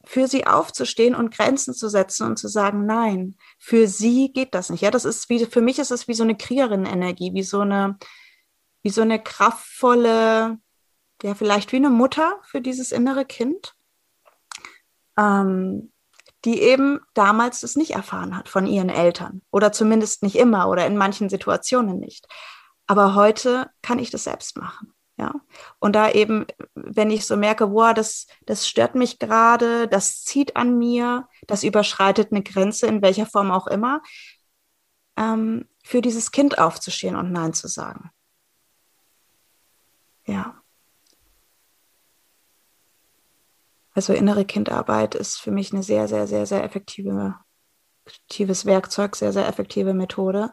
für 0.05 0.27
sie 0.27 0.47
aufzustehen 0.47 1.15
und 1.15 1.35
Grenzen 1.35 1.75
zu 1.75 1.89
setzen 1.89 2.27
und 2.27 2.39
zu 2.39 2.49
sagen, 2.49 2.87
nein, 2.87 3.37
für 3.59 3.87
sie 3.87 4.33
geht 4.33 4.55
das 4.55 4.71
nicht. 4.71 4.81
Ja, 4.81 4.91
das 4.91 5.05
ist 5.05 5.29
wie, 5.29 5.45
für 5.47 5.61
mich 5.61 5.79
ist 5.79 5.91
es 5.91 6.09
wie 6.09 6.15
so 6.15 6.25
eine 6.25 6.37
Kriegerin-Energie, 6.37 7.33
wie 7.35 7.43
so 7.43 7.61
eine, 7.61 7.99
wie 8.83 8.91
so 8.91 9.03
eine 9.03 9.23
kraftvolle, 9.23 10.59
ja, 11.23 11.35
vielleicht 11.35 11.73
wie 11.73 11.77
eine 11.77 11.91
Mutter 11.91 12.39
für 12.43 12.61
dieses 12.61 12.93
innere 12.93 13.25
Kind, 13.25 13.75
ähm, 15.19 15.93
die 16.45 16.63
eben 16.63 17.01
damals 17.15 17.61
das 17.61 17.77
nicht 17.77 17.91
erfahren 17.93 18.37
hat 18.37 18.49
von 18.49 18.67
ihren 18.67 18.89
Eltern 18.89 19.43
oder 19.51 19.73
zumindest 19.73 20.23
nicht 20.23 20.37
immer 20.37 20.69
oder 20.69 20.87
in 20.87 20.97
manchen 20.97 21.29
Situationen 21.29 21.99
nicht. 21.99 22.27
Aber 22.87 23.15
heute 23.15 23.71
kann 23.83 23.99
ich 23.99 24.11
das 24.11 24.25
selbst 24.25 24.57
machen. 24.57 24.95
Ja, 25.19 25.35
und 25.81 25.95
da 25.95 26.11
eben, 26.11 26.47
wenn 26.75 27.11
ich 27.11 27.27
so 27.27 27.37
merke, 27.37 27.67
boah, 27.67 27.93
das, 27.93 28.27
das 28.47 28.67
stört 28.67 28.95
mich 28.95 29.19
gerade, 29.19 29.87
das 29.87 30.25
zieht 30.25 30.57
an 30.57 30.79
mir, 30.79 31.29
das 31.47 31.63
überschreitet 31.63 32.33
eine 32.33 32.43
Grenze 32.43 32.87
in 32.87 33.03
welcher 33.03 33.27
Form 33.27 33.51
auch 33.51 33.67
immer, 33.67 34.01
ähm, 35.19 35.69
für 35.85 36.01
dieses 36.01 36.33
Kind 36.33 36.59
aufzustehen 36.59 37.17
und 37.17 37.33
Nein 37.33 37.53
zu 37.53 37.69
sagen. 37.69 38.11
Ja. 40.31 40.55
Also 43.93 44.13
innere 44.13 44.45
Kindarbeit 44.45 45.17
ist 45.17 45.41
für 45.41 45.51
mich 45.51 45.73
eine 45.73 45.83
sehr, 45.83 46.07
sehr, 46.07 46.29
sehr, 46.29 46.47
sehr 46.47 46.63
effektive, 46.63 47.35
effektives 48.07 48.65
Werkzeug, 48.65 49.17
sehr, 49.17 49.33
sehr 49.33 49.49
effektive 49.49 49.93
Methode. 49.93 50.53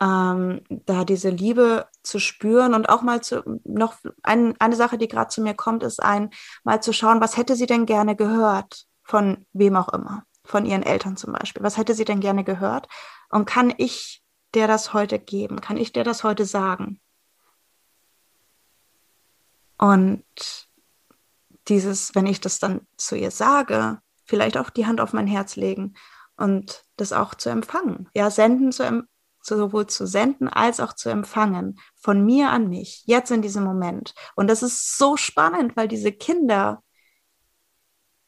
Ähm, 0.00 0.62
da 0.70 1.04
diese 1.04 1.28
Liebe 1.28 1.86
zu 2.02 2.18
spüren 2.18 2.72
und 2.72 2.88
auch 2.88 3.02
mal 3.02 3.20
zu, 3.20 3.42
noch 3.64 3.96
ein, 4.22 4.58
eine 4.58 4.76
Sache, 4.76 4.96
die 4.96 5.08
gerade 5.08 5.28
zu 5.28 5.42
mir 5.42 5.54
kommt, 5.54 5.82
ist 5.82 6.02
ein, 6.02 6.30
mal 6.64 6.82
zu 6.82 6.94
schauen, 6.94 7.20
was 7.20 7.36
hätte 7.36 7.54
sie 7.54 7.66
denn 7.66 7.84
gerne 7.84 8.16
gehört 8.16 8.86
von 9.02 9.44
wem 9.52 9.76
auch 9.76 9.90
immer, 9.90 10.24
von 10.42 10.64
ihren 10.64 10.82
Eltern 10.82 11.18
zum 11.18 11.34
Beispiel. 11.34 11.62
Was 11.62 11.76
hätte 11.76 11.94
sie 11.94 12.06
denn 12.06 12.20
gerne 12.20 12.44
gehört? 12.44 12.88
Und 13.28 13.44
kann 13.44 13.74
ich 13.76 14.22
der 14.54 14.66
das 14.66 14.94
heute 14.94 15.18
geben? 15.18 15.60
Kann 15.60 15.76
ich 15.76 15.92
dir 15.92 16.04
das 16.04 16.24
heute 16.24 16.46
sagen? 16.46 16.98
Und 19.82 20.22
dieses, 21.66 22.14
wenn 22.14 22.26
ich 22.26 22.40
das 22.40 22.60
dann 22.60 22.86
zu 22.96 23.16
ihr 23.16 23.32
sage, 23.32 23.98
vielleicht 24.24 24.56
auch 24.56 24.70
die 24.70 24.86
Hand 24.86 25.00
auf 25.00 25.12
mein 25.12 25.26
Herz 25.26 25.56
legen 25.56 25.94
und 26.36 26.84
das 26.96 27.12
auch 27.12 27.34
zu 27.34 27.50
empfangen. 27.50 28.08
Ja, 28.14 28.30
senden 28.30 28.70
zu, 28.70 29.02
sowohl 29.40 29.88
zu 29.88 30.06
senden 30.06 30.46
als 30.46 30.78
auch 30.78 30.92
zu 30.92 31.08
empfangen. 31.08 31.80
Von 31.96 32.24
mir 32.24 32.50
an 32.50 32.68
mich, 32.68 33.02
jetzt 33.06 33.32
in 33.32 33.42
diesem 33.42 33.64
Moment. 33.64 34.14
Und 34.36 34.46
das 34.46 34.62
ist 34.62 34.96
so 34.96 35.16
spannend, 35.16 35.74
weil 35.74 35.88
diese 35.88 36.12
Kinder, 36.12 36.84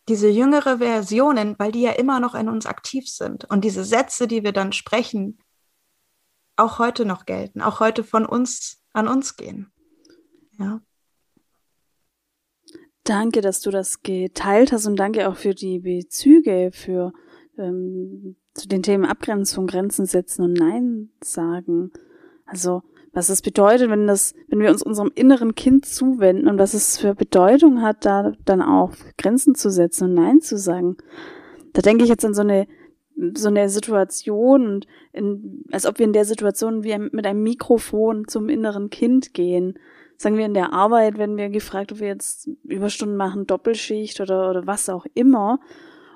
diese 0.09 0.29
jüngere 0.29 0.79
Versionen, 0.79 1.55
weil 1.57 1.71
die 1.71 1.83
ja 1.83 1.93
immer 1.93 2.19
noch 2.19 2.35
in 2.35 2.49
uns 2.49 2.67
aktiv 2.67 3.09
sind. 3.09 3.45
Und 3.45 3.61
diese 3.61 3.85
Sätze, 3.85 4.27
die 4.27 4.43
wir 4.43 4.53
dann 4.53 4.73
sprechen, 4.73 5.38
auch 6.57 6.81
heute 6.81 7.05
noch 7.05 7.27
gelten, 7.27 7.62
auch 7.62 7.79
heute 7.79 8.03
von 8.03 8.27
uns 8.27 8.83
an 8.93 9.07
uns 9.07 9.37
gehen. 9.37 9.73
Ja. 10.59 10.81
Danke, 13.05 13.43
dass 13.43 13.61
du 13.61 13.71
das 13.71 14.03
geteilt 14.03 14.73
hast 14.73 14.87
und 14.87 14.97
danke 14.97 15.29
auch 15.29 15.37
für 15.37 15.55
die 15.55 15.79
Bezüge, 15.79 16.71
für 16.73 17.12
ähm, 17.59 18.37
zu 18.55 18.67
den 18.67 18.83
Themen 18.83 19.05
Abgrenzung, 19.05 19.67
Grenzen 19.67 20.07
setzen 20.07 20.43
und 20.43 20.55
Nein 20.55 21.11
sagen. 21.23 21.93
Also 22.47 22.83
was 23.12 23.29
es 23.29 23.43
bedeutet, 23.43 23.90
wenn 23.90 24.07
das, 24.07 24.35
wenn 24.49 24.61
wir 24.61 24.71
uns 24.71 24.83
unserem 24.83 25.12
inneren 25.14 25.55
Kind 25.55 25.87
zuwenden 25.87 26.49
und 26.49 26.59
was 26.59 26.75
es 26.75 26.99
für 26.99 27.14
Bedeutung 27.14 27.83
hat, 27.83 28.05
da 28.05 28.33
dann 28.45 28.61
auch 28.61 28.93
Grenzen 29.19 29.55
zu 29.55 29.71
setzen 29.71 30.09
und 30.09 30.14
Nein 30.14 30.40
zu 30.40 30.59
sagen. 30.59 30.97
Da 31.73 31.83
denke 31.83 32.05
ich 32.05 32.11
jetzt 32.11 32.25
an 32.25 32.35
so 32.35 32.43
eine 32.43 32.67
so 33.35 33.47
eine 33.47 33.69
Situation 33.69 34.67
und 34.67 34.87
in, 35.12 35.64
als 35.71 35.87
ob 35.87 36.01
wir 36.01 36.07
in 36.07 36.12
der 36.12 36.25
Situation 36.25 36.83
wie 36.83 36.99
mit 36.99 37.25
einem 37.27 37.45
Mikrofon 37.45 38.27
zum 38.27 38.49
inneren 38.49 38.90
Kind 38.90 39.35
gehen. 39.35 39.79
Sagen 40.16 40.38
wir 40.38 40.46
in 40.46 40.55
der 40.55 40.72
Arbeit, 40.72 41.18
wenn 41.18 41.37
wir 41.37 41.48
gefragt, 41.48 41.92
ob 41.92 42.00
wir 42.00 42.09
jetzt 42.09 42.48
Überstunden 42.64 43.16
machen, 43.16 43.46
Doppelschicht 43.46 44.20
oder, 44.20 44.50
oder 44.50 44.66
was 44.66 44.88
auch 44.88 45.07
immer. 45.14 45.59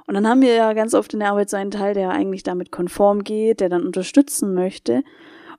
Und 0.07 0.15
dann 0.15 0.27
haben 0.27 0.41
wir 0.41 0.55
ja 0.55 0.73
ganz 0.73 0.95
oft 0.95 1.13
in 1.13 1.21
der 1.21 1.31
Arbeit 1.31 1.51
so 1.51 1.57
einen 1.57 1.71
Teil, 1.71 1.95
der 1.95 2.11
eigentlich 2.11 2.43
damit 2.43 2.73
konform 2.73 3.25
geht, 3.25 3.61
der 3.61 3.69
dann 3.69 3.85
unterstützen 3.85 4.55
möchte. 4.55 5.03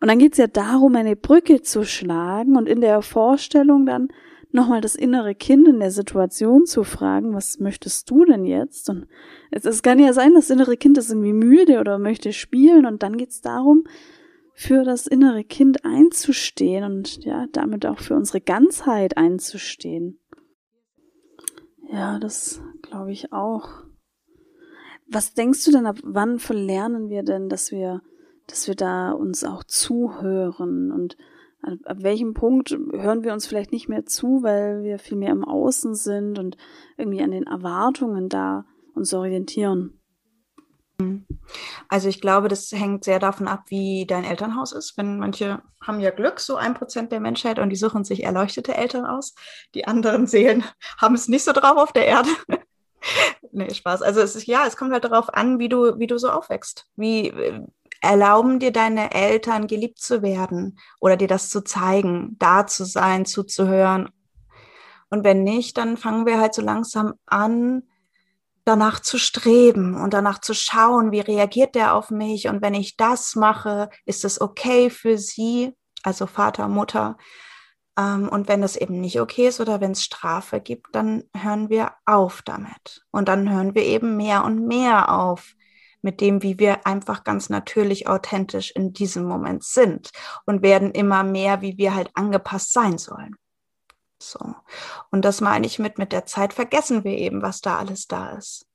Und 0.01 0.07
dann 0.07 0.19
geht's 0.19 0.37
ja 0.37 0.47
darum, 0.47 0.95
eine 0.95 1.15
Brücke 1.15 1.61
zu 1.61 1.83
schlagen 1.83 2.55
und 2.55 2.67
in 2.67 2.81
der 2.81 3.01
Vorstellung 3.01 3.85
dann 3.85 4.07
nochmal 4.51 4.81
das 4.81 4.95
innere 4.95 5.35
Kind 5.35 5.67
in 5.67 5.79
der 5.79 5.91
Situation 5.91 6.65
zu 6.65 6.83
fragen, 6.83 7.35
was 7.35 7.59
möchtest 7.59 8.09
du 8.09 8.25
denn 8.25 8.45
jetzt? 8.45 8.89
Und 8.89 9.07
es, 9.51 9.65
es 9.65 9.83
kann 9.83 9.99
ja 9.99 10.13
sein, 10.13 10.33
das 10.33 10.49
innere 10.49 10.77
Kind 10.77 10.97
ist 10.97 11.11
irgendwie 11.11 11.33
müde 11.33 11.79
oder 11.79 11.99
möchte 11.99 12.33
spielen 12.33 12.85
und 12.85 13.03
dann 13.03 13.17
geht's 13.17 13.41
darum, 13.41 13.83
für 14.59 14.83
das 14.83 15.07
innere 15.07 15.45
Kind 15.45 15.85
einzustehen 15.85 16.83
und 16.83 17.23
ja, 17.23 17.45
damit 17.53 17.85
auch 17.85 17.99
für 17.99 18.13
unsere 18.13 18.41
Ganzheit 18.41 19.15
einzustehen. 19.15 20.19
Ja, 21.89 22.19
das 22.19 22.61
glaube 22.81 23.13
ich 23.13 23.31
auch. 23.31 23.85
Was 25.07 25.33
denkst 25.33 25.63
du 25.63 25.71
denn, 25.71 25.85
ab 25.85 25.95
wann 26.03 26.39
verlernen 26.39 27.07
wir 27.07 27.23
denn, 27.23 27.47
dass 27.47 27.71
wir 27.71 28.01
dass 28.47 28.67
wir 28.67 28.75
da 28.75 29.11
uns 29.11 29.45
auch 29.45 29.63
zuhören 29.63 30.91
und 30.91 31.15
ab 31.61 31.97
welchem 32.01 32.33
Punkt 32.33 32.71
hören 32.71 33.23
wir 33.23 33.31
uns 33.31 33.47
vielleicht 33.47 33.71
nicht 33.71 33.87
mehr 33.87 34.05
zu, 34.05 34.43
weil 34.43 34.83
wir 34.83 34.99
viel 34.99 35.17
mehr 35.17 35.31
im 35.31 35.45
Außen 35.45 35.95
sind 35.95 36.37
und 36.37 36.57
irgendwie 36.97 37.21
an 37.21 37.31
den 37.31 37.47
Erwartungen 37.47 38.27
da 38.27 38.65
uns 38.93 39.13
orientieren. 39.13 39.98
Also 41.87 42.09
ich 42.09 42.21
glaube, 42.21 42.47
das 42.47 42.71
hängt 42.71 43.03
sehr 43.03 43.19
davon 43.19 43.47
ab, 43.47 43.63
wie 43.67 44.05
dein 44.05 44.23
Elternhaus 44.23 44.71
ist. 44.71 44.97
Wenn 44.97 45.19
manche 45.19 45.61
haben 45.81 45.99
ja 45.99 46.11
Glück, 46.11 46.39
so 46.39 46.55
ein 46.55 46.73
Prozent 46.73 47.11
der 47.11 47.19
Menschheit, 47.19 47.59
und 47.59 47.69
die 47.69 47.75
suchen 47.75 48.03
sich 48.03 48.23
erleuchtete 48.23 48.75
Eltern 48.75 49.05
aus. 49.05 49.33
Die 49.75 49.87
anderen 49.87 50.27
Seelen 50.27 50.63
haben 50.97 51.15
es 51.15 51.27
nicht 51.27 51.43
so 51.43 51.51
drauf 51.51 51.77
auf 51.77 51.93
der 51.93 52.05
Erde. 52.05 52.29
nee, 53.51 53.73
Spaß. 53.73 54.01
Also 54.01 54.21
es 54.21 54.35
ist 54.35 54.45
ja, 54.45 54.65
es 54.67 54.77
kommt 54.77 54.91
halt 54.91 55.05
darauf 55.05 55.33
an, 55.33 55.59
wie 55.59 55.69
du, 55.69 55.97
wie 55.99 56.07
du 56.07 56.17
so 56.17 56.29
aufwächst. 56.29 56.87
Wie, 56.95 57.33
Erlauben 58.01 58.59
dir 58.59 58.71
deine 58.71 59.13
Eltern, 59.13 59.67
geliebt 59.67 59.99
zu 59.99 60.21
werden 60.21 60.79
oder 61.01 61.17
dir 61.17 61.27
das 61.27 61.49
zu 61.49 61.61
zeigen, 61.61 62.37
da 62.39 62.65
zu 62.65 62.85
sein, 62.85 63.25
zuzuhören? 63.25 64.09
Und 65.09 65.25
wenn 65.25 65.43
nicht, 65.43 65.77
dann 65.77 65.97
fangen 65.97 66.25
wir 66.25 66.39
halt 66.39 66.53
so 66.53 66.61
langsam 66.61 67.15
an, 67.25 67.88
danach 68.69 68.99
zu 68.99 69.17
streben 69.17 69.95
und 69.95 70.13
danach 70.13 70.39
zu 70.39 70.53
schauen, 70.53 71.11
wie 71.11 71.21
reagiert 71.21 71.73
der 71.73 71.95
auf 71.95 72.11
mich? 72.11 72.47
Und 72.47 72.61
wenn 72.61 72.75
ich 72.75 72.95
das 72.97 73.35
mache, 73.35 73.89
ist 74.05 74.23
es 74.23 74.39
okay 74.39 74.91
für 74.91 75.17
sie, 75.17 75.75
also 76.03 76.27
Vater, 76.27 76.67
Mutter? 76.67 77.17
Ähm, 77.97 78.29
und 78.29 78.47
wenn 78.47 78.61
das 78.61 78.75
eben 78.75 79.01
nicht 79.01 79.19
okay 79.19 79.47
ist 79.47 79.59
oder 79.59 79.81
wenn 79.81 79.91
es 79.91 80.03
Strafe 80.03 80.61
gibt, 80.61 80.93
dann 80.93 81.23
hören 81.35 81.69
wir 81.69 81.93
auf 82.05 82.43
damit. 82.43 83.03
Und 83.09 83.27
dann 83.27 83.49
hören 83.51 83.73
wir 83.73 83.83
eben 83.83 84.15
mehr 84.15 84.45
und 84.45 84.67
mehr 84.67 85.11
auf, 85.11 85.55
mit 86.01 86.21
dem, 86.21 86.43
wie 86.43 86.59
wir 86.59 86.85
einfach 86.85 87.23
ganz 87.23 87.49
natürlich 87.49 88.07
authentisch 88.07 88.71
in 88.71 88.93
diesem 88.93 89.25
Moment 89.25 89.63
sind 89.63 90.11
und 90.45 90.61
werden 90.61 90.91
immer 90.91 91.23
mehr, 91.23 91.61
wie 91.61 91.77
wir 91.77 91.95
halt 91.95 92.11
angepasst 92.13 92.71
sein 92.71 92.97
sollen. 92.99 93.35
So. 94.21 94.55
Und 95.11 95.23
das 95.23 95.41
meine 95.41 95.65
ich 95.65 95.79
mit, 95.79 95.97
mit 95.97 96.11
der 96.11 96.25
Zeit 96.25 96.53
vergessen 96.53 97.03
wir 97.03 97.17
eben, 97.17 97.41
was 97.41 97.61
da 97.61 97.77
alles 97.77 98.07
da 98.07 98.31
ist. 98.31 98.67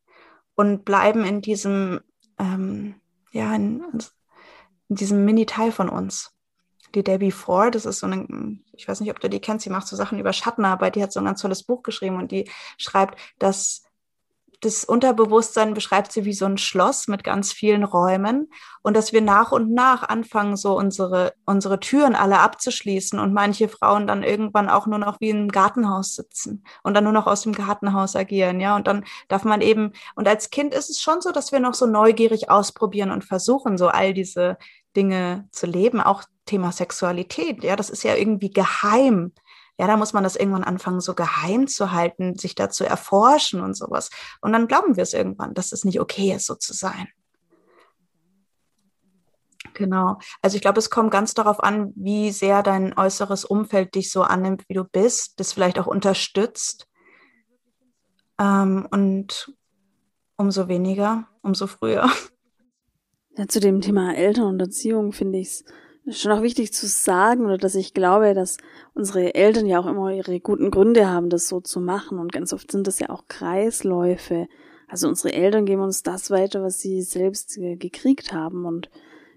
Und 0.55 0.85
bleiben 0.85 1.25
in 1.25 1.41
diesem, 1.41 2.01
ähm, 2.39 3.01
ja, 3.33 3.55
in, 3.55 3.85
in 4.89 4.97
diesem 4.97 5.25
Mini-Teil 5.25 5.73
von 5.73 5.89
uns. 5.89 6.33
Die 6.95 7.03
Debbie 7.03 7.33
Ford, 7.33 7.75
das 7.75 7.87
ist 7.87 7.99
so 7.99 8.07
eine, 8.07 8.59
ich 8.73 8.87
weiß 8.87 9.01
nicht, 9.01 9.11
ob 9.11 9.19
du 9.19 9.29
die 9.29 9.41
kennst, 9.41 9.65
sie 9.65 9.71
macht 9.71 9.89
so 9.89 9.97
Sachen 9.97 10.21
über 10.21 10.33
Schattenarbeit, 10.33 10.95
die 10.95 11.03
hat 11.03 11.13
so 11.13 11.21
ein 11.21 11.27
ganz 11.27 11.41
tolles 11.41 11.65
Buch 11.65 11.83
geschrieben 11.83 12.17
und 12.17 12.31
die 12.31 12.49
schreibt, 12.79 13.19
dass 13.41 13.84
das 14.65 14.85
Unterbewusstsein 14.85 15.75
beschreibt 15.75 16.11
sie 16.13 16.25
wie 16.25 16.33
so 16.33 16.47
ein 16.47 16.59
Schloss 16.59 17.09
mit 17.09 17.23
ganz 17.23 17.53
vielen 17.53 17.85
Räumen 17.85 18.51
und 18.83 18.97
dass 18.97 19.13
wir 19.13 19.21
nach 19.21 19.53
und 19.53 19.73
nach 19.73 20.03
anfangen, 20.03 20.57
so 20.57 20.77
unsere, 20.77 21.35
unsere 21.45 21.81
Türen 21.81 22.15
alle 22.15 22.39
abzuschließen 22.39 23.19
und 23.19 23.35
manche 23.35 23.69
Frauen 23.69 24.07
dann 24.07 24.23
irgendwann 24.23 24.71
auch 24.71 24.87
nur 24.87 24.99
noch 24.99 25.21
wie 25.21 25.31
im 25.31 25.49
Gartenhaus 25.49 26.15
sitzen 26.15 26.65
und 26.83 26.95
dann 26.95 27.05
nur 27.05 27.13
noch 27.13 27.27
aus 27.27 27.43
dem 27.43 27.53
Gartenhaus 27.53 28.17
agieren, 28.17 28.61
ja, 28.61 28.75
und 28.77 28.87
dann 28.87 29.05
darf 29.29 29.45
man 29.45 29.61
eben, 29.61 29.93
und 30.15 30.27
als 30.27 30.51
Kind 30.51 30.75
ist 30.75 30.91
es 30.91 31.01
schon 31.01 31.21
so, 31.21 31.31
dass 31.31 31.53
wir 31.53 31.61
noch 31.61 31.75
so 31.75 31.87
neugierig 31.87 32.51
ausprobieren 32.51 33.11
und 33.11 33.25
versuchen, 33.25 33.77
so 33.77 33.89
all 33.89 34.15
diese 34.15 34.57
Dinge 34.97 35.49
zu 35.51 35.67
leben, 35.67 36.01
auch 36.01 36.23
Thema 36.47 36.73
Sexualität, 36.73 37.65
ja, 37.65 37.77
das 37.77 37.91
ist 37.91 38.03
ja 38.03 38.15
irgendwie 38.15 38.51
geheim 38.51 39.33
ja, 39.79 39.87
da 39.87 39.97
muss 39.97 40.13
man 40.13 40.23
das 40.23 40.37
irgendwann 40.37 40.65
anfangen, 40.65 41.01
so 41.01 41.15
geheim 41.15 41.67
zu 41.67 41.93
halten, 41.93 42.37
sich 42.37 42.55
da 42.55 42.71
zu 42.71 42.85
erforschen 42.85 43.61
und 43.61 43.77
sowas. 43.77 44.11
Und 44.41 44.53
dann 44.53 44.69
glauben 44.69 44.97
wir 44.97 45.03
es 45.03 45.13
irgendwann, 45.13 45.55
dass 45.55 45.73
es 45.73 45.85
nicht 45.85 46.01
okay 46.01 46.33
ist, 46.33 46.47
so 46.47 46.55
zu 46.55 46.73
sein. 46.73 47.09
Genau. 49.73 50.19
Also 50.41 50.55
ich 50.55 50.63
glaube, 50.63 50.79
es 50.79 50.91
kommt 50.91 51.11
ganz 51.11 51.35
darauf 51.35 51.63
an, 51.63 51.93
wie 51.97 52.31
sehr 52.31 52.63
dein 52.63 52.97
äußeres 52.97 53.45
Umfeld 53.45 53.97
dich 53.97 54.13
so 54.13 54.23
annimmt, 54.23 54.63
wie 54.69 54.75
du 54.75 54.85
bist, 54.85 55.41
das 55.41 55.53
vielleicht 55.53 55.81
auch 55.81 55.89
unterstützt. 55.89 56.87
Ähm, 58.39 58.87
und 58.93 59.53
umso 60.37 60.69
weniger, 60.69 61.27
umso 61.43 61.67
früher. 61.67 62.09
Ja, 63.37 63.49
zu 63.49 63.59
dem 63.59 63.81
Thema 63.81 64.15
Eltern 64.15 64.47
und 64.47 64.61
Erziehung 64.61 65.13
finde 65.13 65.41
ich 65.41 65.49
es 65.49 65.65
schon 66.11 66.33
auch 66.33 66.43
wichtig 66.43 66.73
zu 66.73 66.87
sagen 66.87 67.47
oder 67.47 67.59
dass 67.59 67.75
ich 67.75 67.95
glaube, 67.95 68.35
dass 68.35 68.59
unsere 68.95 69.35
Eltern 69.35 69.67
ja 69.67 69.79
auch 69.81 69.87
immer 69.87 70.11
ihre 70.11 70.39
guten 70.41 70.71
Gründe 70.71 71.09
haben, 71.09 71.31
das 71.31 71.49
so 71.49 71.61
zu 71.61 71.81
machen. 71.81 72.19
Und 72.19 72.33
ganz 72.33 72.53
oft 72.53 72.71
sind 72.71 72.87
das 72.87 72.99
ja 72.99 73.09
auch 73.11 73.25
Kreisläufe. 73.29 74.47
Also 74.89 75.09
unsere 75.09 75.33
Eltern 75.33 75.65
geben 75.65 75.83
uns 75.83 76.03
das 76.03 76.31
weiter, 76.31 76.63
was 76.63 76.81
sie 76.81 77.03
selbst 77.03 77.59
gekriegt 77.79 78.33
haben. 78.33 78.67
Und 78.67 78.91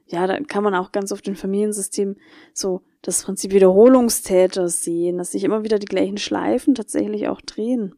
ja, 0.07 0.27
da 0.27 0.39
kann 0.41 0.63
man 0.63 0.75
auch 0.75 0.91
ganz 0.91 1.11
oft 1.11 1.27
im 1.27 1.35
Familiensystem 1.35 2.17
so 2.53 2.81
das 3.01 3.23
Prinzip 3.23 3.53
Wiederholungstäter 3.53 4.67
sehen, 4.67 5.17
dass 5.17 5.31
sich 5.31 5.43
immer 5.43 5.63
wieder 5.63 5.79
die 5.79 5.85
gleichen 5.85 6.17
Schleifen 6.17 6.75
tatsächlich 6.75 7.27
auch 7.29 7.41
drehen. 7.41 7.95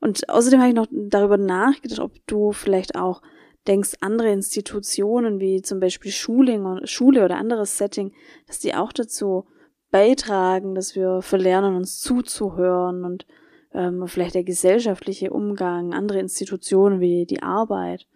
Und 0.00 0.28
außerdem 0.28 0.60
habe 0.60 0.70
ich 0.70 0.74
noch 0.74 0.88
darüber 0.90 1.36
nachgedacht, 1.36 2.00
ob 2.00 2.12
du 2.26 2.52
vielleicht 2.52 2.96
auch 2.96 3.22
denkst, 3.66 3.94
andere 4.00 4.30
Institutionen 4.32 5.40
wie 5.40 5.62
zum 5.62 5.80
Beispiel 5.80 6.12
Schule, 6.12 6.86
Schule 6.86 7.24
oder 7.24 7.36
anderes 7.36 7.76
Setting, 7.76 8.12
dass 8.46 8.58
die 8.58 8.74
auch 8.74 8.92
dazu 8.92 9.46
beitragen, 9.90 10.74
dass 10.74 10.94
wir 10.94 11.22
verlernen, 11.22 11.76
uns 11.76 12.00
zuzuhören 12.00 13.04
und 13.04 13.26
ähm, 13.72 14.06
vielleicht 14.06 14.34
der 14.34 14.44
gesellschaftliche 14.44 15.30
Umgang, 15.30 15.92
andere 15.92 16.20
Institutionen 16.20 17.00
wie 17.00 17.26
die 17.26 17.42
Arbeit. 17.42 18.06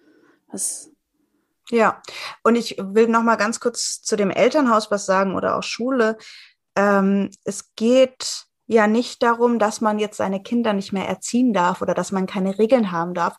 Was 0.51 0.91
ja, 1.71 2.03
und 2.43 2.57
ich 2.57 2.77
will 2.79 3.09
noch 3.09 3.23
mal 3.23 3.37
ganz 3.37 3.59
kurz 3.59 4.03
zu 4.03 4.17
dem 4.17 4.31
Elternhaus 4.31 4.91
was 4.91 5.07
sagen 5.07 5.35
oder 5.35 5.57
auch 5.57 5.63
Schule. 5.63 6.19
Ähm, 6.77 7.31
es 7.45 7.75
geht 7.75 8.47
ja 8.67 8.87
nicht 8.87 9.23
darum, 9.23 9.59
dass 9.59 9.81
man 9.81 9.99
jetzt 9.99 10.17
seine 10.19 10.43
Kinder 10.43 10.73
nicht 10.73 10.93
mehr 10.93 11.09
erziehen 11.09 11.53
darf 11.53 11.83
oder 11.83 11.95
dass 11.95 12.13
man 12.13 12.27
keine 12.27 12.59
Regeln 12.59 12.93
haben 12.93 13.15
darf, 13.15 13.37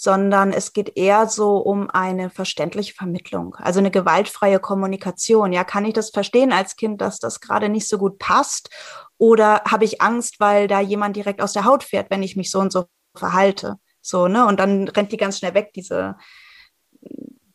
sondern 0.00 0.52
es 0.52 0.72
geht 0.72 0.96
eher 0.96 1.26
so 1.26 1.56
um 1.56 1.90
eine 1.90 2.30
verständliche 2.30 2.94
Vermittlung, 2.94 3.56
also 3.56 3.80
eine 3.80 3.90
gewaltfreie 3.90 4.60
Kommunikation. 4.60 5.52
Ja, 5.52 5.64
kann 5.64 5.84
ich 5.84 5.92
das 5.92 6.10
verstehen 6.10 6.52
als 6.52 6.76
Kind, 6.76 7.00
dass 7.00 7.18
das 7.18 7.40
gerade 7.40 7.68
nicht 7.68 7.88
so 7.88 7.98
gut 7.98 8.20
passt? 8.20 8.70
Oder 9.16 9.60
habe 9.68 9.84
ich 9.84 10.00
Angst, 10.00 10.38
weil 10.38 10.68
da 10.68 10.78
jemand 10.78 11.16
direkt 11.16 11.42
aus 11.42 11.52
der 11.52 11.64
Haut 11.64 11.82
fährt, 11.82 12.10
wenn 12.10 12.22
ich 12.22 12.36
mich 12.36 12.52
so 12.52 12.60
und 12.60 12.72
so 12.72 12.84
verhalte? 13.16 13.74
So, 14.00 14.28
ne? 14.28 14.46
Und 14.46 14.60
dann 14.60 14.86
rennt 14.86 15.10
die 15.10 15.16
ganz 15.16 15.38
schnell 15.38 15.54
weg, 15.54 15.72
diese 15.74 16.14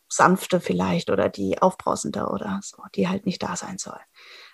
sanfte 0.10 0.60
vielleicht 0.60 1.10
oder 1.10 1.30
die 1.30 1.62
aufbrausende 1.62 2.28
oder 2.28 2.60
so, 2.62 2.84
die 2.94 3.08
halt 3.08 3.26
nicht 3.26 3.42
da 3.42 3.56
sein 3.56 3.78
soll. 3.78 4.00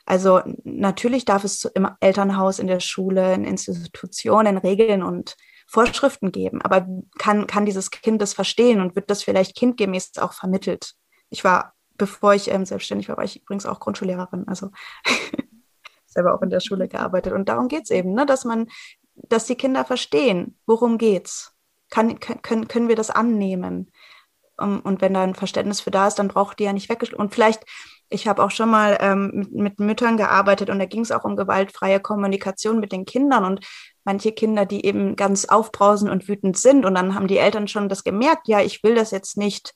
Also 0.05 0.41
natürlich 0.63 1.25
darf 1.25 1.43
es 1.43 1.65
im 1.65 1.89
Elternhaus, 2.01 2.59
in 2.59 2.67
der 2.67 2.81
Schule, 2.81 3.33
in 3.33 3.45
Institutionen 3.45 4.59
Regeln 4.59 5.01
und 5.01 5.35
Vorschriften 5.69 6.31
geben, 6.31 6.61
aber 6.61 6.87
kann, 7.17 7.45
kann 7.47 7.65
dieses 7.65 7.91
Kind 7.91 8.21
das 8.21 8.33
verstehen 8.33 8.81
und 8.81 8.95
wird 8.95 9.09
das 9.09 9.23
vielleicht 9.23 9.55
kindgemäß 9.55 10.17
auch 10.17 10.33
vermittelt? 10.33 10.93
Ich 11.29 11.43
war, 11.43 11.73
bevor 11.95 12.33
ich 12.33 12.49
ähm, 12.49 12.65
selbstständig 12.65 13.07
war, 13.09 13.17
war 13.17 13.23
ich 13.23 13.41
übrigens 13.41 13.65
auch 13.65 13.79
Grundschullehrerin, 13.79 14.47
also 14.47 14.71
selber 16.07 16.33
auch 16.33 16.41
in 16.41 16.49
der 16.49 16.59
Schule 16.59 16.87
gearbeitet. 16.87 17.33
Und 17.33 17.49
darum 17.49 17.67
geht 17.67 17.83
es 17.83 17.91
eben, 17.91 18.13
ne, 18.13 18.25
dass 18.25 18.45
man 18.45 18.67
dass 19.27 19.45
die 19.45 19.55
Kinder 19.55 19.85
verstehen, 19.85 20.57
worum 20.65 20.97
geht's. 20.97 21.53
Kann, 21.89 22.19
können, 22.19 22.67
können 22.67 22.87
wir 22.87 22.95
das 22.95 23.09
annehmen? 23.09 23.91
Und 24.57 25.01
wenn 25.01 25.13
da 25.13 25.23
ein 25.23 25.35
Verständnis 25.35 25.81
für 25.81 25.91
da 25.91 26.07
ist, 26.07 26.19
dann 26.19 26.27
braucht 26.27 26.59
die 26.59 26.65
ja 26.65 26.73
nicht 26.73 26.89
weggeschlossen. 26.89 27.21
Und 27.21 27.33
vielleicht, 27.33 27.65
ich 28.09 28.27
habe 28.27 28.43
auch 28.43 28.51
schon 28.51 28.69
mal 28.69 28.97
ähm, 29.01 29.31
mit, 29.33 29.51
mit, 29.51 29.79
Müttern 29.79 30.17
gearbeitet 30.17 30.69
und 30.69 30.79
da 30.79 30.85
ging 30.85 31.01
es 31.01 31.11
auch 31.11 31.23
um 31.23 31.35
gewaltfreie 31.35 31.99
Kommunikation 31.99 32.79
mit 32.79 32.91
den 32.91 33.05
Kindern 33.05 33.45
und 33.45 33.65
manche 34.03 34.31
Kinder, 34.31 34.65
die 34.65 34.85
eben 34.85 35.15
ganz 35.15 35.45
aufbrausend 35.45 36.11
und 36.11 36.27
wütend 36.27 36.57
sind 36.57 36.85
und 36.85 36.95
dann 36.95 37.15
haben 37.15 37.27
die 37.27 37.37
Eltern 37.37 37.67
schon 37.67 37.89
das 37.89 38.03
gemerkt, 38.03 38.47
ja, 38.47 38.61
ich 38.61 38.83
will 38.83 38.95
das 38.95 39.11
jetzt 39.11 39.37
nicht 39.37 39.73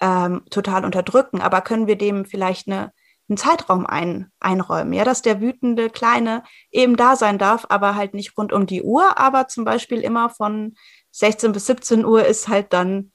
ähm, 0.00 0.42
total 0.50 0.84
unterdrücken, 0.84 1.40
aber 1.40 1.60
können 1.60 1.86
wir 1.86 1.96
dem 1.96 2.24
vielleicht 2.24 2.66
eine, 2.66 2.92
einen 3.28 3.36
Zeitraum 3.36 3.86
ein, 3.86 4.30
einräumen, 4.40 4.92
ja, 4.92 5.04
dass 5.04 5.22
der 5.22 5.40
wütende 5.40 5.90
Kleine 5.90 6.42
eben 6.70 6.96
da 6.96 7.16
sein 7.16 7.38
darf, 7.38 7.66
aber 7.68 7.94
halt 7.94 8.14
nicht 8.14 8.36
rund 8.36 8.52
um 8.52 8.66
die 8.66 8.82
Uhr, 8.82 9.18
aber 9.18 9.48
zum 9.48 9.64
Beispiel 9.64 10.00
immer 10.00 10.30
von 10.30 10.74
16 11.12 11.52
bis 11.52 11.66
17 11.66 12.04
Uhr 12.04 12.24
ist 12.24 12.48
halt 12.48 12.72
dann 12.72 13.12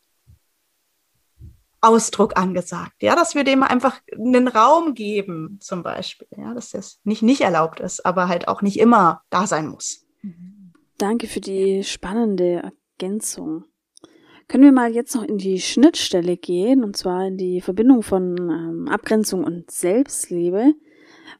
Ausdruck 1.81 2.37
angesagt, 2.37 3.01
ja, 3.01 3.15
dass 3.15 3.35
wir 3.35 3.43
dem 3.43 3.63
einfach 3.63 3.99
einen 4.11 4.47
Raum 4.47 4.93
geben, 4.93 5.57
zum 5.61 5.83
Beispiel, 5.83 6.27
ja, 6.35 6.53
dass 6.53 6.71
das 6.71 6.99
nicht 7.03 7.21
nicht 7.21 7.41
erlaubt 7.41 7.79
ist, 7.79 8.05
aber 8.05 8.27
halt 8.27 8.47
auch 8.47 8.61
nicht 8.61 8.79
immer 8.79 9.21
da 9.29 9.47
sein 9.47 9.67
muss. 9.67 10.05
Danke 10.97 11.27
für 11.27 11.39
die 11.39 11.83
spannende 11.85 12.73
Ergänzung. 12.99 13.63
Können 14.49 14.65
wir 14.65 14.71
mal 14.73 14.91
jetzt 14.91 15.15
noch 15.15 15.23
in 15.23 15.37
die 15.37 15.61
Schnittstelle 15.61 16.35
gehen, 16.35 16.83
und 16.83 16.97
zwar 16.97 17.27
in 17.27 17.37
die 17.37 17.61
Verbindung 17.61 18.03
von 18.03 18.35
ähm, 18.37 18.87
Abgrenzung 18.89 19.43
und 19.45 19.71
Selbstliebe. 19.71 20.73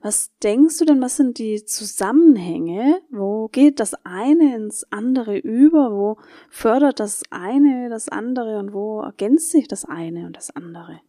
Was 0.02 0.32
denkst 0.44 0.78
du 0.78 0.86
denn, 0.86 1.02
was 1.02 1.18
sind 1.18 1.38
die 1.38 1.66
Zusammenhänge? 1.66 3.02
Wo 3.10 3.48
geht 3.48 3.80
das 3.80 3.94
eine 4.06 4.56
ins 4.56 4.86
andere 4.92 5.38
über? 5.38 5.92
Wo 5.92 6.18
fördert 6.50 7.00
das 7.00 7.24
eine 7.30 7.90
das 7.90 8.10
andere 8.10 8.60
und 8.60 8.74
wo 8.74 9.02
ergänzt 9.02 9.52
sich 9.52 9.68
das 9.68 9.86
eine 9.86 10.26
und 10.26 10.38
das 10.38 10.56
andere? 10.56 11.02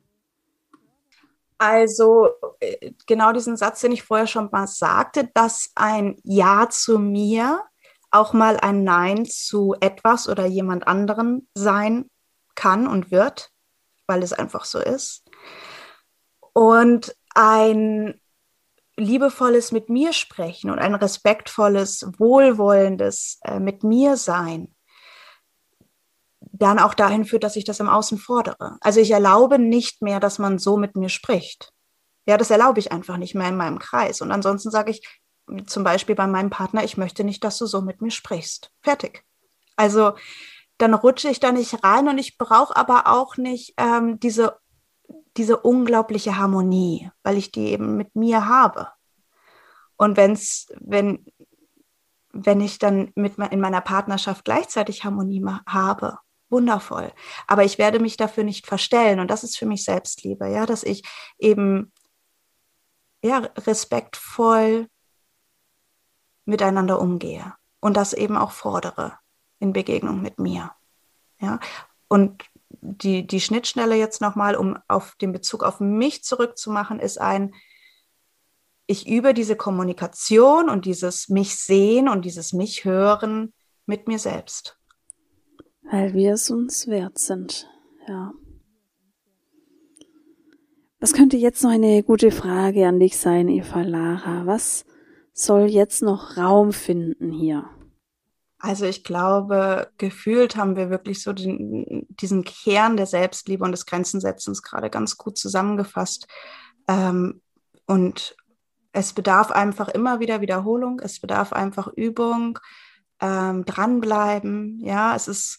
Also 1.59 2.31
äh, 2.61 2.93
genau 3.07 3.33
diesen 3.33 3.57
Satz, 3.57 3.81
den 3.81 3.93
ich 3.93 4.03
vorher 4.03 4.27
schon 4.27 4.49
mal 4.51 4.67
sagte, 4.67 5.31
dass 5.35 5.71
ein 5.75 6.17
Ja 6.25 6.69
zu 6.71 6.99
mir 6.99 7.63
auch 8.11 8.33
mal 8.33 8.57
ein 8.57 8.83
Nein 8.83 9.27
zu 9.27 9.75
etwas 9.81 10.29
oder 10.29 10.47
jemand 10.47 10.87
anderen 10.89 11.49
sein 11.55 12.09
kann 12.55 12.87
und 12.87 13.11
wird, 13.11 13.53
weil 14.07 14.23
es 14.23 14.33
einfach 14.33 14.65
so 14.65 14.79
ist. 14.79 15.23
Und 16.53 17.15
ein 17.35 18.21
liebevolles 19.01 19.73
mit 19.73 19.89
mir 19.89 20.13
sprechen 20.13 20.71
und 20.71 20.79
ein 20.79 20.95
respektvolles, 20.95 22.07
wohlwollendes 22.19 23.39
äh, 23.45 23.59
mit 23.59 23.85
mir 23.85 24.17
sein 24.17 24.75
dann 26.61 26.79
auch 26.79 26.95
dahin 26.95 27.25
führt, 27.25 27.45
dass 27.45 27.57
ich 27.57 27.65
das 27.65 27.81
im 27.81 27.89
Außen 27.89 28.19
fordere. 28.19 28.77
Also 28.81 29.01
ich 29.01 29.11
erlaube 29.11 29.59
nicht 29.59 30.03
mehr, 30.03 30.21
dass 30.21 30.39
man 30.39 30.59
so 30.59 30.77
mit 30.77 30.97
mir 30.97 31.09
spricht. 31.09 31.73
Ja, 32.27 32.37
das 32.37 32.51
erlaube 32.51 32.79
ich 32.79 32.93
einfach 32.93 33.17
nicht 33.17 33.35
mehr 33.35 33.49
in 33.49 33.57
meinem 33.57 33.79
Kreis. 33.79 34.21
Und 34.21 34.31
ansonsten 34.31 34.71
sage 34.71 34.91
ich, 34.91 35.03
zum 35.67 35.85
Beispiel 35.85 36.15
bei 36.15 36.27
meinem 36.27 36.51
Partner, 36.51 36.85
ich 36.85 36.97
möchte 36.97 37.25
nicht, 37.25 37.43
dass 37.45 37.59
du 37.59 37.67
so 37.67 37.81
mit 37.81 38.03
mir 38.03 38.11
sprichst. 38.11 38.71
Fertig. 38.83 39.25
Also 39.77 40.13
dann 40.79 40.95
rutsche 40.95 41.29
ich 41.29 41.41
da 41.41 41.51
nicht 41.51 41.83
rein 41.83 42.09
und 42.09 42.19
ich 42.19 42.39
brauche 42.39 42.77
aber 42.77 43.07
auch 43.07 43.37
nicht 43.37 43.75
ähm, 43.77 44.21
diese, 44.21 44.57
diese 45.37 45.57
unglaubliche 45.59 46.37
Harmonie, 46.37 47.11
weil 47.23 47.37
ich 47.37 47.53
die 47.53 47.69
eben 47.69 47.97
mit 47.97 48.17
mir 48.17 48.47
habe. 48.47 48.89
Und 49.97 50.17
wenn's, 50.17 50.73
wenn, 50.81 51.27
wenn 52.33 52.61
ich 52.61 52.79
dann 52.79 53.13
mit 53.15 53.39
in 53.39 53.61
meiner 53.61 53.81
Partnerschaft 53.81 54.45
gleichzeitig 54.45 55.05
Harmonie 55.05 55.45
habe, 55.67 56.19
wundervoll. 56.49 57.13
Aber 57.47 57.65
ich 57.65 57.79
werde 57.79 58.01
mich 58.01 58.17
dafür 58.17 58.45
nicht 58.45 58.67
verstellen. 58.67 59.21
Und 59.21 59.31
das 59.31 59.45
ist 59.45 59.57
für 59.57 59.67
mich 59.67 59.85
Selbstliebe, 59.85 60.49
ja, 60.49 60.67
dass 60.67 60.83
ich 60.83 61.03
eben 61.39 61.93
ja, 63.23 63.39
respektvoll 63.57 64.89
miteinander 66.45 67.01
umgehe 67.01 67.55
und 67.81 67.97
das 67.97 68.13
eben 68.13 68.37
auch 68.37 68.51
fordere 68.51 69.19
in 69.59 69.73
Begegnung 69.73 70.21
mit 70.21 70.39
mir. 70.39 70.73
Ja? 71.41 71.61
Und 72.09 72.45
die, 72.81 73.27
die 73.27 73.41
Schnittstelle 73.41 73.97
jetzt 73.97 74.21
nochmal, 74.21 74.57
um 74.57 74.79
auf 74.89 75.17
den 75.17 75.33
Bezug 75.33 75.63
auf 75.63 75.81
mich 75.81 76.25
zurückzumachen, 76.25 76.99
ist 76.99 77.21
ein, 77.21 77.55
ich 78.87 79.09
übe 79.09 79.35
diese 79.35 79.57
Kommunikation 79.57 80.69
und 80.69 80.85
dieses 80.85 81.29
mich 81.29 81.57
sehen 81.57 82.09
und 82.09 82.25
dieses 82.25 82.53
mich 82.53 82.85
hören 82.85 83.53
mit 83.87 84.09
mir 84.09 84.19
selbst. 84.19 84.79
Weil 85.83 86.15
wir 86.15 86.35
es 86.35 86.51
uns 86.51 86.87
wert 86.89 87.19
sind, 87.19 87.69
ja. 88.07 88.33
Was 90.99 91.15
könnte 91.15 91.37
jetzt 91.37 91.63
noch 91.63 91.71
eine 91.71 92.03
gute 92.03 92.31
Frage 92.31 92.87
an 92.87 93.01
dich 93.01 93.17
sein, 93.17 93.49
Eva 93.49 93.81
Lara? 93.81 94.45
Was 94.45 94.85
soll 95.33 95.67
jetzt 95.67 96.03
noch 96.03 96.37
Raum 96.37 96.73
finden 96.73 97.33
hier? 97.33 97.71
Also 98.61 98.85
ich 98.85 99.05
glaube, 99.05 99.91
gefühlt 99.97 100.55
haben 100.55 100.77
wir 100.77 100.91
wirklich 100.91 101.23
so 101.23 101.33
den, 101.33 102.07
diesen 102.11 102.45
Kern 102.45 102.99
der 102.99 103.07
Selbstliebe 103.07 103.65
und 103.65 103.73
des 103.73 103.87
Grenzensetzens 103.87 104.63
gerade 104.63 104.91
ganz 104.91 105.17
gut 105.17 105.39
zusammengefasst. 105.39 106.27
Ähm, 106.87 107.41
und 107.87 108.37
es 108.93 109.15
bedarf 109.15 109.51
einfach 109.51 109.89
immer 109.89 110.21
wieder 110.21 110.43
Wiederholung, 110.43 111.01
es 111.01 111.21
bedarf 111.21 111.55
einfach 111.55 111.89
Übung, 111.89 112.59
ähm, 113.21 113.65
dranbleiben. 113.65 114.79
Ja, 114.81 115.17
es 115.17 115.27
ist 115.27 115.59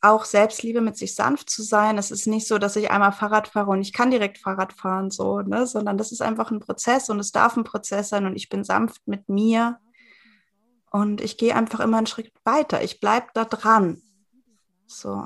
auch 0.00 0.24
Selbstliebe, 0.24 0.80
mit 0.80 0.96
sich 0.96 1.14
sanft 1.14 1.48
zu 1.48 1.62
sein. 1.62 1.96
Es 1.96 2.10
ist 2.10 2.26
nicht 2.26 2.48
so, 2.48 2.58
dass 2.58 2.74
ich 2.74 2.90
einmal 2.90 3.12
Fahrrad 3.12 3.48
fahre 3.48 3.70
und 3.70 3.82
ich 3.82 3.92
kann 3.92 4.10
direkt 4.10 4.38
Fahrrad 4.38 4.72
fahren, 4.72 5.10
so, 5.10 5.42
ne? 5.42 5.66
sondern 5.66 5.96
das 5.98 6.10
ist 6.10 6.22
einfach 6.22 6.50
ein 6.50 6.60
Prozess 6.60 7.08
und 7.10 7.20
es 7.20 7.32
darf 7.32 7.56
ein 7.56 7.64
Prozess 7.64 8.08
sein 8.08 8.26
und 8.26 8.34
ich 8.34 8.48
bin 8.48 8.64
sanft 8.64 9.06
mit 9.06 9.28
mir 9.28 9.78
und 10.90 11.20
ich 11.20 11.38
gehe 11.38 11.54
einfach 11.54 11.80
immer 11.80 11.98
einen 11.98 12.06
Schritt 12.06 12.32
weiter. 12.44 12.82
Ich 12.82 13.00
bleibe 13.00 13.28
da 13.34 13.44
dran. 13.44 14.02
So. 14.86 15.24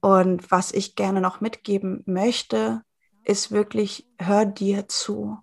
Und 0.00 0.50
was 0.50 0.72
ich 0.72 0.96
gerne 0.96 1.20
noch 1.20 1.40
mitgeben 1.40 2.02
möchte, 2.06 2.82
ist 3.24 3.52
wirklich, 3.52 4.08
hör 4.18 4.44
dir 4.44 4.88
zu. 4.88 5.38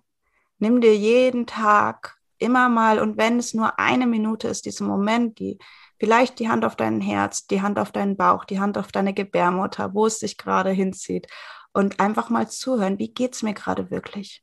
Nimm 0.58 0.80
dir 0.80 0.96
jeden 0.96 1.46
Tag 1.46 2.16
immer 2.38 2.68
mal, 2.68 2.98
und 2.98 3.16
wenn 3.16 3.38
es 3.38 3.54
nur 3.54 3.78
eine 3.78 4.06
Minute 4.06 4.48
ist, 4.48 4.66
diesen 4.66 4.86
Moment, 4.86 5.38
die 5.38 5.58
Vielleicht 6.00 6.38
die 6.38 6.48
Hand 6.48 6.64
auf 6.64 6.76
dein 6.76 7.02
Herz, 7.02 7.46
die 7.46 7.60
Hand 7.60 7.78
auf 7.78 7.92
deinen 7.92 8.16
Bauch, 8.16 8.46
die 8.46 8.58
Hand 8.58 8.78
auf 8.78 8.90
deine 8.90 9.12
Gebärmutter, 9.12 9.92
wo 9.92 10.06
es 10.06 10.18
sich 10.18 10.38
gerade 10.38 10.70
hinzieht. 10.70 11.26
Und 11.74 12.00
einfach 12.00 12.30
mal 12.30 12.48
zuhören, 12.48 12.98
wie 12.98 13.12
geht 13.12 13.34
es 13.34 13.42
mir 13.42 13.52
gerade 13.52 13.90
wirklich? 13.90 14.42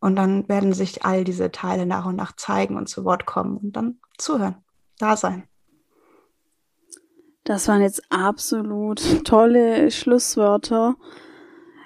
Und 0.00 0.16
dann 0.16 0.48
werden 0.48 0.72
sich 0.72 1.04
all 1.04 1.24
diese 1.24 1.50
Teile 1.50 1.86
nach 1.86 2.06
und 2.06 2.16
nach 2.16 2.34
zeigen 2.34 2.76
und 2.76 2.88
zu 2.88 3.04
Wort 3.04 3.26
kommen 3.26 3.58
und 3.58 3.76
dann 3.76 3.98
zuhören, 4.16 4.56
da 4.98 5.16
sein. 5.16 5.44
Das 7.44 7.68
waren 7.68 7.82
jetzt 7.82 8.02
absolut 8.10 9.24
tolle 9.24 9.90
Schlusswörter. 9.90 10.96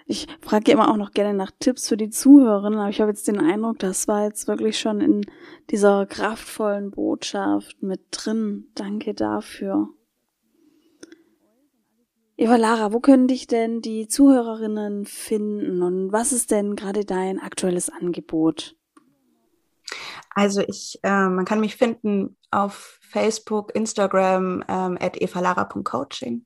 Ich 0.07 0.27
frage 0.43 0.71
immer 0.71 0.91
auch 0.91 0.97
noch 0.97 1.13
gerne 1.13 1.33
nach 1.33 1.51
Tipps 1.59 1.89
für 1.89 1.97
die 1.97 2.11
Zuhörerinnen, 2.11 2.79
aber 2.79 2.91
ich 2.91 3.01
habe 3.01 3.11
jetzt 3.11 3.27
den 3.27 3.41
Eindruck, 3.41 3.79
das 3.79 4.07
war 4.07 4.25
jetzt 4.25 4.47
wirklich 4.47 4.79
schon 4.79 5.01
in 5.01 5.23
dieser 5.71 6.05
kraftvollen 6.07 6.91
Botschaft 6.91 7.83
mit 7.83 8.03
drin. 8.11 8.67
Danke 8.75 9.15
dafür. 9.15 9.89
Eva 12.37 12.57
Lara, 12.57 12.93
wo 12.93 12.99
können 12.99 13.29
dich 13.29 13.47
denn 13.47 13.81
die 13.81 14.09
Zuhörerinnen 14.09 15.07
finden 15.07 15.83
und 15.83 16.13
was 16.13 16.33
ist 16.33 16.51
denn 16.51 16.75
gerade 16.75 17.05
dein 17.05 17.39
aktuelles 17.39 17.91
Angebot? 17.91 18.77
Also 20.31 20.61
ich, 20.63 20.99
äh, 21.05 21.29
man 21.29 21.45
kann 21.45 21.61
mich 21.61 21.77
finden 21.77 22.37
auf 22.51 22.99
Facebook, 23.03 23.73
Instagram 23.75 24.65
ähm, 24.67 24.99
at 25.01 25.21
evalara.coaching. 25.21 26.45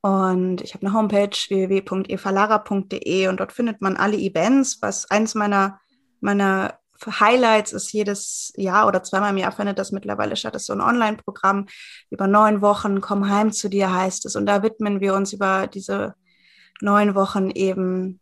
Und 0.00 0.60
ich 0.60 0.74
habe 0.74 0.86
eine 0.86 0.94
Homepage 0.94 1.30
www.evalara.de 1.48 3.28
und 3.28 3.40
dort 3.40 3.52
findet 3.52 3.80
man 3.80 3.96
alle 3.96 4.18
Events. 4.18 4.80
Was 4.82 5.10
eins 5.10 5.34
meiner, 5.34 5.80
meiner 6.20 6.78
Highlights 7.06 7.72
ist 7.72 7.92
jedes 7.92 8.52
Jahr 8.56 8.86
oder 8.86 9.02
zweimal 9.02 9.30
im 9.30 9.38
Jahr 9.38 9.52
findet 9.52 9.78
das 9.78 9.92
mittlerweile 9.92 10.36
statt. 10.36 10.54
Ist 10.54 10.66
so 10.66 10.72
ein 10.72 10.80
Online-Programm 10.80 11.66
über 12.10 12.26
neun 12.26 12.62
Wochen. 12.62 13.00
Komm 13.00 13.28
heim 13.28 13.52
zu 13.52 13.68
dir 13.68 13.92
heißt 13.92 14.26
es. 14.26 14.36
Und 14.36 14.46
da 14.46 14.62
widmen 14.62 15.00
wir 15.00 15.14
uns 15.14 15.32
über 15.32 15.66
diese 15.66 16.14
neun 16.80 17.14
Wochen 17.14 17.50
eben 17.50 18.20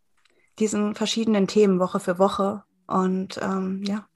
diesen 0.58 0.94
verschiedenen 0.94 1.46
Themen 1.46 1.78
Woche 1.78 2.00
für 2.00 2.18
Woche. 2.18 2.64
Und 2.86 3.38
ähm, 3.42 3.82
ja, 3.84 4.06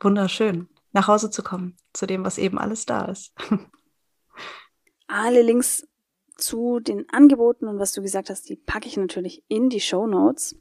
wunderschön, 0.00 0.68
nach 0.92 1.08
Hause 1.08 1.30
zu 1.30 1.42
kommen 1.42 1.76
zu 1.92 2.06
dem, 2.06 2.24
was 2.24 2.38
eben 2.38 2.58
alles 2.58 2.86
da 2.86 3.04
ist. 3.04 3.32
Alle 5.06 5.42
Links 5.42 5.86
zu 6.36 6.80
den 6.80 7.08
Angeboten 7.10 7.66
und 7.66 7.78
was 7.78 7.92
du 7.92 8.02
gesagt 8.02 8.30
hast, 8.30 8.48
die 8.48 8.56
packe 8.56 8.86
ich 8.86 8.96
natürlich 8.96 9.42
in 9.48 9.70
die 9.70 9.80
Show 9.80 10.06
Notes. 10.06 10.54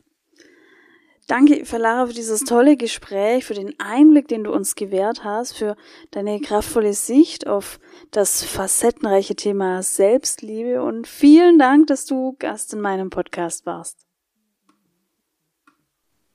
Danke, 1.27 1.65
Verlara, 1.65 2.07
für 2.07 2.13
dieses 2.13 2.45
tolle 2.45 2.77
Gespräch, 2.77 3.43
für 3.43 3.53
den 3.53 3.77
Einblick, 3.79 4.29
den 4.29 4.45
du 4.45 4.53
uns 4.53 4.75
gewährt 4.75 5.25
hast, 5.25 5.57
für 5.57 5.75
deine 6.11 6.39
kraftvolle 6.39 6.93
Sicht 6.93 7.47
auf 7.47 7.81
das 8.11 8.45
facettenreiche 8.45 9.35
Thema 9.35 9.83
Selbstliebe 9.83 10.81
und 10.81 11.05
vielen 11.05 11.59
Dank, 11.59 11.87
dass 11.87 12.05
du 12.05 12.37
Gast 12.39 12.73
in 12.73 12.79
meinem 12.79 13.09
Podcast 13.09 13.65
warst. 13.65 14.07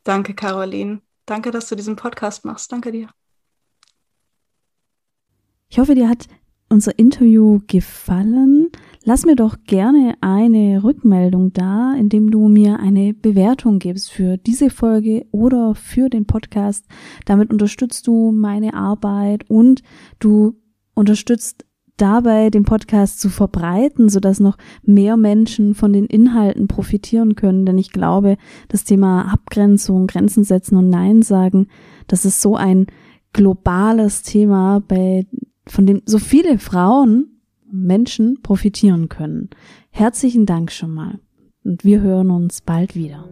Danke, 0.04 0.34
Caroline. 0.34 1.00
Danke, 1.24 1.52
dass 1.52 1.68
du 1.68 1.74
diesen 1.74 1.96
Podcast 1.96 2.44
machst. 2.44 2.70
Danke 2.70 2.92
dir. 2.92 3.08
Ich 5.70 5.78
hoffe, 5.78 5.94
dir 5.94 6.10
hat 6.10 6.26
unser 6.68 6.98
Interview 6.98 7.60
gefallen. 7.66 8.70
Lass 9.04 9.26
mir 9.26 9.34
doch 9.34 9.56
gerne 9.66 10.14
eine 10.20 10.84
Rückmeldung 10.84 11.52
da, 11.52 11.92
indem 11.98 12.30
du 12.30 12.46
mir 12.46 12.78
eine 12.78 13.12
Bewertung 13.12 13.80
gibst 13.80 14.12
für 14.12 14.36
diese 14.36 14.70
Folge 14.70 15.26
oder 15.32 15.74
für 15.74 16.08
den 16.08 16.24
Podcast. 16.24 16.86
Damit 17.24 17.50
unterstützt 17.50 18.06
du 18.06 18.30
meine 18.30 18.74
Arbeit 18.74 19.50
und 19.50 19.82
du 20.20 20.54
unterstützt 20.94 21.66
dabei, 21.96 22.48
den 22.50 22.62
Podcast 22.62 23.20
zu 23.20 23.28
verbreiten, 23.28 24.08
sodass 24.08 24.38
noch 24.38 24.56
mehr 24.84 25.16
Menschen 25.16 25.74
von 25.74 25.92
den 25.92 26.06
Inhalten 26.06 26.68
profitieren 26.68 27.34
können. 27.34 27.66
Denn 27.66 27.78
ich 27.78 27.90
glaube, 27.90 28.36
das 28.68 28.84
Thema 28.84 29.32
Abgrenzung, 29.32 30.06
Grenzen 30.06 30.44
setzen 30.44 30.76
und 30.76 30.90
Nein 30.90 31.22
sagen, 31.22 31.66
das 32.06 32.24
ist 32.24 32.40
so 32.40 32.54
ein 32.54 32.86
globales 33.32 34.22
Thema, 34.22 34.80
bei, 34.86 35.26
von 35.66 35.86
dem 35.86 36.02
so 36.06 36.20
viele 36.20 36.60
Frauen 36.60 37.31
Menschen 37.72 38.42
profitieren 38.42 39.08
können. 39.08 39.48
Herzlichen 39.90 40.46
Dank 40.46 40.70
schon 40.70 40.92
mal 40.92 41.18
und 41.64 41.84
wir 41.84 42.00
hören 42.00 42.30
uns 42.30 42.60
bald 42.60 42.94
wieder. 42.94 43.28